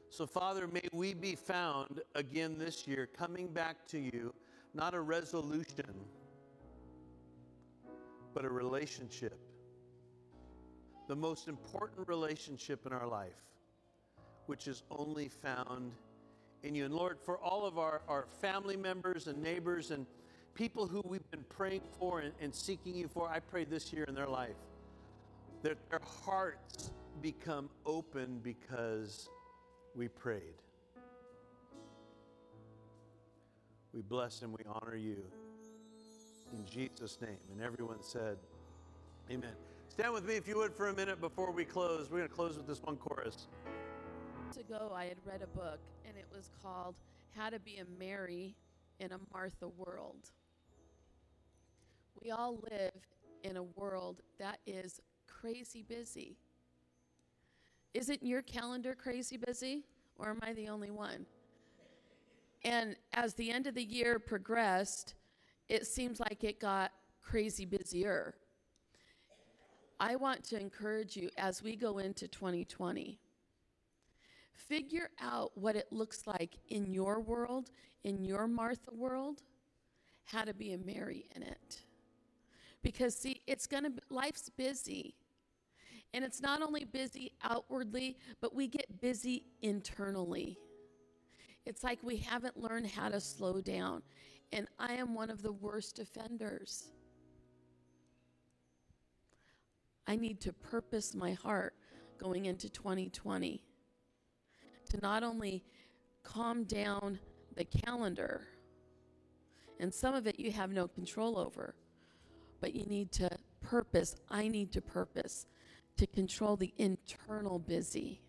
So, 0.09 0.25
Father, 0.25 0.67
may 0.67 0.87
we 0.93 1.13
be 1.13 1.35
found 1.35 1.99
again 2.15 2.57
this 2.57 2.87
year 2.87 3.05
coming 3.05 3.47
back 3.47 3.85
to 3.87 3.99
you, 3.99 4.33
not 4.73 4.93
a 4.93 5.01
resolution, 5.01 5.95
but 8.33 8.45
a 8.45 8.49
relationship. 8.49 9.37
The 11.09 11.15
most 11.17 11.49
important 11.49 12.07
relationship 12.07 12.85
in 12.85 12.93
our 12.93 13.07
life, 13.07 13.43
which 14.45 14.69
is 14.69 14.83
only 14.89 15.27
found 15.27 15.91
in 16.63 16.75
you. 16.75 16.85
And 16.85 16.93
Lord, 16.93 17.19
for 17.19 17.37
all 17.37 17.65
of 17.65 17.77
our, 17.77 18.01
our 18.07 18.27
family 18.41 18.77
members 18.77 19.27
and 19.27 19.41
neighbors 19.41 19.91
and 19.91 20.05
people 20.53 20.87
who 20.87 21.01
we've 21.05 21.29
been 21.31 21.45
praying 21.49 21.81
for 21.97 22.19
and, 22.19 22.33
and 22.41 22.53
seeking 22.53 22.95
you 22.95 23.07
for, 23.07 23.29
I 23.29 23.39
pray 23.39 23.63
this 23.63 23.91
year 23.93 24.03
in 24.05 24.15
their 24.15 24.27
life 24.27 24.55
that 25.63 25.77
their 25.89 26.01
hearts 26.25 26.91
become 27.21 27.69
open 27.85 28.39
because 28.43 29.29
we 29.95 30.07
prayed. 30.07 30.41
We 33.93 34.01
bless 34.01 34.41
and 34.41 34.53
we 34.53 34.63
honor 34.67 34.95
you 34.95 35.17
in 36.53 36.65
Jesus' 36.65 37.19
name. 37.21 37.37
And 37.51 37.61
everyone 37.61 38.01
said, 38.01 38.37
Amen. 39.29 39.53
Stand 39.89 40.13
with 40.13 40.25
me 40.25 40.35
if 40.35 40.47
you 40.47 40.57
would 40.57 40.73
for 40.73 40.87
a 40.87 40.93
minute 40.93 41.19
before 41.19 41.51
we 41.51 41.65
close. 41.65 42.09
We're 42.09 42.19
going 42.19 42.29
to 42.29 42.35
close 42.35 42.57
with 42.57 42.67
this 42.67 42.81
one 42.81 42.95
chorus. 42.95 43.47
Ago, 44.57 44.91
I 44.93 45.05
had 45.05 45.17
read 45.25 45.41
a 45.41 45.57
book, 45.57 45.79
and 46.05 46.17
it 46.17 46.25
was 46.35 46.49
called 46.61 46.95
How 47.35 47.49
to 47.49 47.57
Be 47.57 47.77
a 47.77 47.85
Mary 47.97 48.53
in 48.99 49.13
a 49.13 49.19
Martha 49.33 49.69
World. 49.69 50.31
We 52.21 52.31
all 52.31 52.59
live 52.69 52.91
in 53.43 53.55
a 53.55 53.63
world 53.63 54.21
that 54.39 54.59
is 54.67 54.99
crazy 55.25 55.83
busy. 55.83 56.37
Isn't 57.93 58.23
your 58.23 58.41
calendar 58.41 58.93
crazy 58.93 59.37
busy, 59.37 59.85
or 60.17 60.29
am 60.29 60.39
I 60.41 60.53
the 60.53 60.67
only 60.67 60.91
one? 60.91 61.25
And 62.65 62.97
as 63.13 63.33
the 63.33 63.51
end 63.51 63.67
of 63.67 63.75
the 63.75 63.85
year 63.85 64.19
progressed, 64.19 65.15
it 65.69 65.87
seems 65.87 66.19
like 66.19 66.43
it 66.43 66.59
got 66.59 66.91
crazy 67.21 67.65
busier. 67.65 68.35
I 69.97 70.17
want 70.17 70.43
to 70.45 70.59
encourage 70.59 71.15
you 71.15 71.29
as 71.37 71.63
we 71.63 71.77
go 71.77 71.99
into 71.99 72.27
2020, 72.27 73.17
figure 74.53 75.09
out 75.21 75.51
what 75.55 75.75
it 75.75 75.87
looks 75.91 76.27
like 76.27 76.57
in 76.69 76.93
your 76.93 77.19
world, 77.19 77.69
in 78.03 78.23
your 78.23 78.47
Martha 78.47 78.91
world, 78.93 79.41
how 80.25 80.43
to 80.43 80.53
be 80.53 80.73
a 80.73 80.77
Mary 80.77 81.27
in 81.35 81.43
it. 81.43 81.81
Because, 82.83 83.15
see, 83.15 83.41
it's 83.47 83.67
going 83.67 83.83
to, 83.83 83.91
life's 84.09 84.49
busy. 84.49 85.15
And 86.13 86.25
it's 86.25 86.41
not 86.41 86.61
only 86.61 86.83
busy 86.83 87.31
outwardly, 87.43 88.17
but 88.41 88.55
we 88.55 88.67
get 88.67 89.01
busy 89.01 89.45
internally. 89.61 90.57
It's 91.65 91.83
like 91.83 91.99
we 92.01 92.17
haven't 92.17 92.57
learned 92.57 92.87
how 92.87 93.09
to 93.09 93.19
slow 93.19 93.61
down. 93.61 94.01
And 94.51 94.67
I 94.79 94.93
am 94.93 95.13
one 95.13 95.29
of 95.29 95.41
the 95.41 95.53
worst 95.53 95.99
offenders. 95.99 96.89
I 100.07 100.15
need 100.15 100.41
to 100.41 100.51
purpose 100.51 101.13
my 101.13 101.33
heart 101.33 101.75
going 102.17 102.45
into 102.45 102.69
2020 102.69 103.63
to 104.91 104.99
not 105.01 105.23
only 105.23 105.63
calm 106.23 106.63
down 106.63 107.19
the 107.55 107.65
calendar, 107.65 108.47
and 109.79 109.93
some 109.93 110.13
of 110.13 110.27
it 110.27 110.39
you 110.39 110.51
have 110.51 110.71
no 110.71 110.87
control 110.87 111.37
over, 111.37 111.75
but 112.59 112.75
you 112.75 112.85
need 112.85 113.11
to 113.13 113.29
purpose. 113.61 114.15
I 114.29 114.47
need 114.47 114.71
to 114.73 114.81
purpose 114.81 115.45
to 115.97 116.05
control 116.07 116.55
the 116.55 116.73
internal 116.77 117.57
busy. 117.57 118.21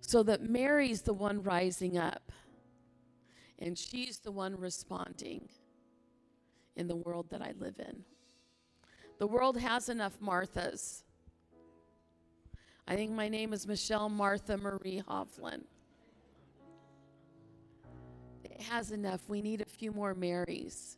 So 0.00 0.22
that 0.24 0.42
Mary's 0.42 1.02
the 1.02 1.14
one 1.14 1.42
rising 1.42 1.96
up 1.96 2.32
and 3.58 3.78
she's 3.78 4.18
the 4.18 4.32
one 4.32 4.58
responding 4.58 5.48
in 6.74 6.88
the 6.88 6.96
world 6.96 7.26
that 7.30 7.40
I 7.40 7.52
live 7.58 7.78
in. 7.78 8.04
The 9.18 9.26
world 9.26 9.56
has 9.58 9.88
enough 9.88 10.18
Marthas. 10.20 11.04
I 12.86 12.96
think 12.96 13.12
my 13.12 13.28
name 13.28 13.52
is 13.52 13.66
Michelle 13.66 14.08
Martha 14.08 14.56
Marie 14.56 15.02
Hoefflin. 15.08 15.62
It 18.44 18.60
has 18.62 18.90
enough. 18.90 19.28
We 19.28 19.40
need 19.40 19.60
a 19.60 19.66
few 19.66 19.92
more 19.92 20.14
Marys. 20.14 20.96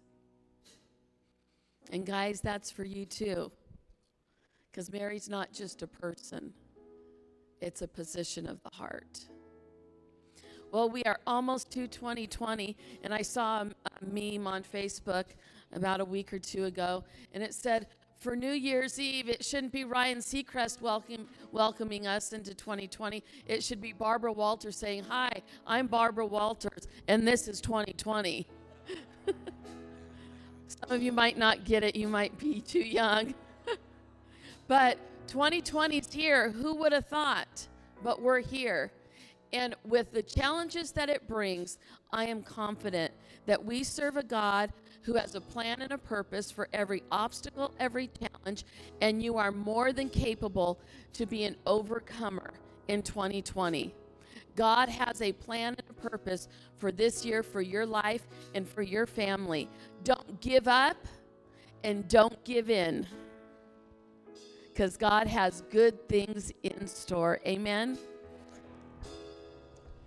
And 1.92 2.06
guys, 2.06 2.40
that's 2.40 2.70
for 2.70 2.84
you 2.84 3.04
too. 3.04 3.52
Because 4.70 4.90
Mary's 4.90 5.28
not 5.28 5.52
just 5.52 5.82
a 5.82 5.86
person, 5.86 6.52
it's 7.60 7.82
a 7.82 7.88
position 7.88 8.48
of 8.48 8.60
the 8.62 8.70
heart. 8.72 9.20
Well, 10.72 10.90
we 10.90 11.04
are 11.04 11.20
almost 11.24 11.70
to 11.72 11.86
2020, 11.86 12.76
and 13.04 13.14
I 13.14 13.22
saw 13.22 13.62
a, 13.62 13.70
meme 14.04 14.48
on 14.48 14.64
Facebook 14.64 15.26
about 15.72 16.00
a 16.00 16.04
week 16.04 16.32
or 16.32 16.40
two 16.40 16.64
ago, 16.64 17.04
and 17.32 17.44
it 17.44 17.54
said, 17.54 17.86
for 18.18 18.34
New 18.34 18.52
Year's 18.52 18.98
Eve, 18.98 19.28
it 19.28 19.44
shouldn't 19.44 19.72
be 19.72 19.84
Ryan 19.84 20.18
Seacrest 20.18 20.80
welcome, 20.80 21.28
welcoming 21.52 22.06
us 22.06 22.32
into 22.32 22.54
2020. 22.54 23.22
It 23.46 23.62
should 23.62 23.80
be 23.80 23.92
Barbara 23.92 24.32
Walters 24.32 24.76
saying, 24.76 25.04
Hi, 25.08 25.30
I'm 25.66 25.86
Barbara 25.86 26.26
Walters, 26.26 26.88
and 27.08 27.26
this 27.26 27.48
is 27.48 27.60
2020. 27.60 28.46
Some 30.68 30.90
of 30.90 31.02
you 31.02 31.12
might 31.12 31.36
not 31.38 31.64
get 31.64 31.82
it, 31.82 31.96
you 31.96 32.08
might 32.08 32.38
be 32.38 32.60
too 32.60 32.80
young. 32.80 33.34
But 34.66 34.96
2020 35.26 35.98
is 35.98 36.10
here. 36.10 36.50
Who 36.50 36.74
would 36.76 36.92
have 36.92 37.06
thought? 37.06 37.68
But 38.02 38.22
we're 38.22 38.40
here. 38.40 38.90
And 39.54 39.76
with 39.84 40.12
the 40.12 40.22
challenges 40.22 40.90
that 40.92 41.08
it 41.08 41.28
brings, 41.28 41.78
I 42.12 42.24
am 42.26 42.42
confident 42.42 43.12
that 43.46 43.64
we 43.64 43.84
serve 43.84 44.16
a 44.16 44.22
God 44.24 44.72
who 45.02 45.14
has 45.14 45.36
a 45.36 45.40
plan 45.40 45.80
and 45.80 45.92
a 45.92 45.98
purpose 45.98 46.50
for 46.50 46.68
every 46.72 47.04
obstacle, 47.12 47.72
every 47.78 48.08
challenge, 48.08 48.64
and 49.00 49.22
you 49.22 49.38
are 49.38 49.52
more 49.52 49.92
than 49.92 50.08
capable 50.08 50.80
to 51.12 51.24
be 51.24 51.44
an 51.44 51.54
overcomer 51.66 52.54
in 52.88 53.00
2020. 53.02 53.94
God 54.56 54.88
has 54.88 55.22
a 55.22 55.30
plan 55.32 55.76
and 55.78 55.88
a 55.88 56.08
purpose 56.08 56.48
for 56.76 56.90
this 56.90 57.24
year, 57.24 57.44
for 57.44 57.60
your 57.60 57.86
life, 57.86 58.26
and 58.56 58.68
for 58.68 58.82
your 58.82 59.06
family. 59.06 59.68
Don't 60.02 60.40
give 60.40 60.66
up 60.66 60.96
and 61.84 62.08
don't 62.08 62.42
give 62.44 62.70
in 62.70 63.06
because 64.66 64.96
God 64.96 65.28
has 65.28 65.62
good 65.70 66.08
things 66.08 66.52
in 66.64 66.88
store. 66.88 67.38
Amen. 67.46 67.96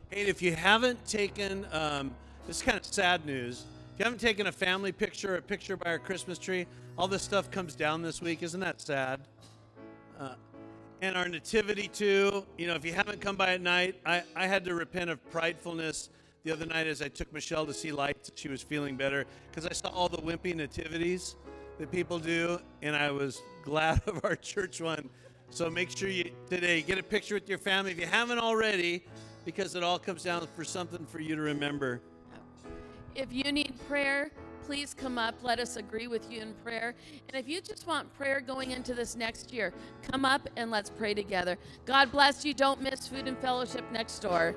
Hey, 0.09 0.21
if 0.21 0.41
you 0.41 0.55
haven't 0.55 1.05
taken, 1.05 1.67
um, 1.73 2.15
this 2.47 2.57
is 2.57 2.63
kind 2.63 2.77
of 2.77 2.85
sad 2.85 3.25
news. 3.25 3.65
If 3.93 3.99
you 3.99 4.05
haven't 4.05 4.21
taken 4.21 4.47
a 4.47 4.51
family 4.53 4.93
picture, 4.93 5.35
a 5.35 5.41
picture 5.41 5.75
by 5.75 5.91
our 5.91 5.99
Christmas 5.99 6.39
tree, 6.39 6.65
all 6.97 7.09
this 7.09 7.21
stuff 7.21 7.51
comes 7.51 7.75
down 7.75 8.01
this 8.01 8.21
week. 8.21 8.41
Isn't 8.41 8.61
that 8.61 8.79
sad? 8.79 9.19
Uh, 10.17 10.35
and 11.01 11.17
our 11.17 11.27
nativity 11.27 11.89
too. 11.89 12.45
You 12.57 12.67
know, 12.67 12.75
if 12.75 12.85
you 12.85 12.93
haven't 12.93 13.19
come 13.19 13.35
by 13.35 13.55
at 13.55 13.61
night, 13.61 13.95
I, 14.05 14.23
I 14.33 14.47
had 14.47 14.63
to 14.63 14.75
repent 14.75 15.09
of 15.09 15.19
pridefulness 15.29 16.07
the 16.45 16.53
other 16.53 16.65
night 16.65 16.87
as 16.87 17.01
I 17.01 17.09
took 17.09 17.31
Michelle 17.33 17.65
to 17.65 17.73
see 17.73 17.91
lights. 17.91 18.31
She 18.35 18.47
was 18.47 18.63
feeling 18.63 18.95
better 18.95 19.25
because 19.51 19.67
I 19.67 19.73
saw 19.73 19.89
all 19.89 20.07
the 20.07 20.19
wimpy 20.19 20.55
nativities 20.55 21.35
that 21.79 21.91
people 21.91 22.17
do, 22.17 22.59
and 22.81 22.95
I 22.95 23.11
was 23.11 23.41
glad 23.65 24.01
of 24.07 24.23
our 24.23 24.37
church 24.37 24.79
one. 24.79 25.09
So 25.49 25.69
make 25.69 25.89
sure 25.89 26.07
you 26.07 26.31
today 26.49 26.81
get 26.81 26.97
a 26.97 27.03
picture 27.03 27.35
with 27.35 27.49
your 27.49 27.57
family 27.57 27.91
if 27.91 27.99
you 27.99 28.05
haven't 28.05 28.39
already, 28.39 29.03
because 29.47 29.75
it 29.75 29.81
all 29.81 29.97
comes 29.97 30.23
down 30.23 30.45
for 30.57 30.65
something 30.65 31.05
for 31.05 31.21
you 31.21 31.33
to 31.33 31.41
remember. 31.41 32.01
If 33.15 33.31
you 33.31 33.49
need 33.53 33.73
prayer, 33.87 34.29
please 34.65 34.93
come 34.93 35.17
up. 35.17 35.35
Let 35.41 35.57
us 35.61 35.77
agree 35.77 36.07
with 36.07 36.29
you 36.29 36.41
in 36.41 36.53
prayer. 36.65 36.95
And 37.29 37.39
if 37.39 37.47
you 37.47 37.61
just 37.61 37.87
want 37.87 38.13
prayer 38.17 38.41
going 38.41 38.71
into 38.71 38.93
this 38.93 39.15
next 39.15 39.53
year, 39.53 39.73
come 40.11 40.25
up 40.25 40.49
and 40.57 40.69
let's 40.69 40.89
pray 40.89 41.13
together. 41.13 41.57
God 41.85 42.11
bless 42.11 42.43
you. 42.43 42.53
Don't 42.53 42.81
miss 42.81 43.07
food 43.07 43.25
and 43.25 43.37
fellowship 43.37 43.89
next 43.89 44.19
door. 44.19 44.53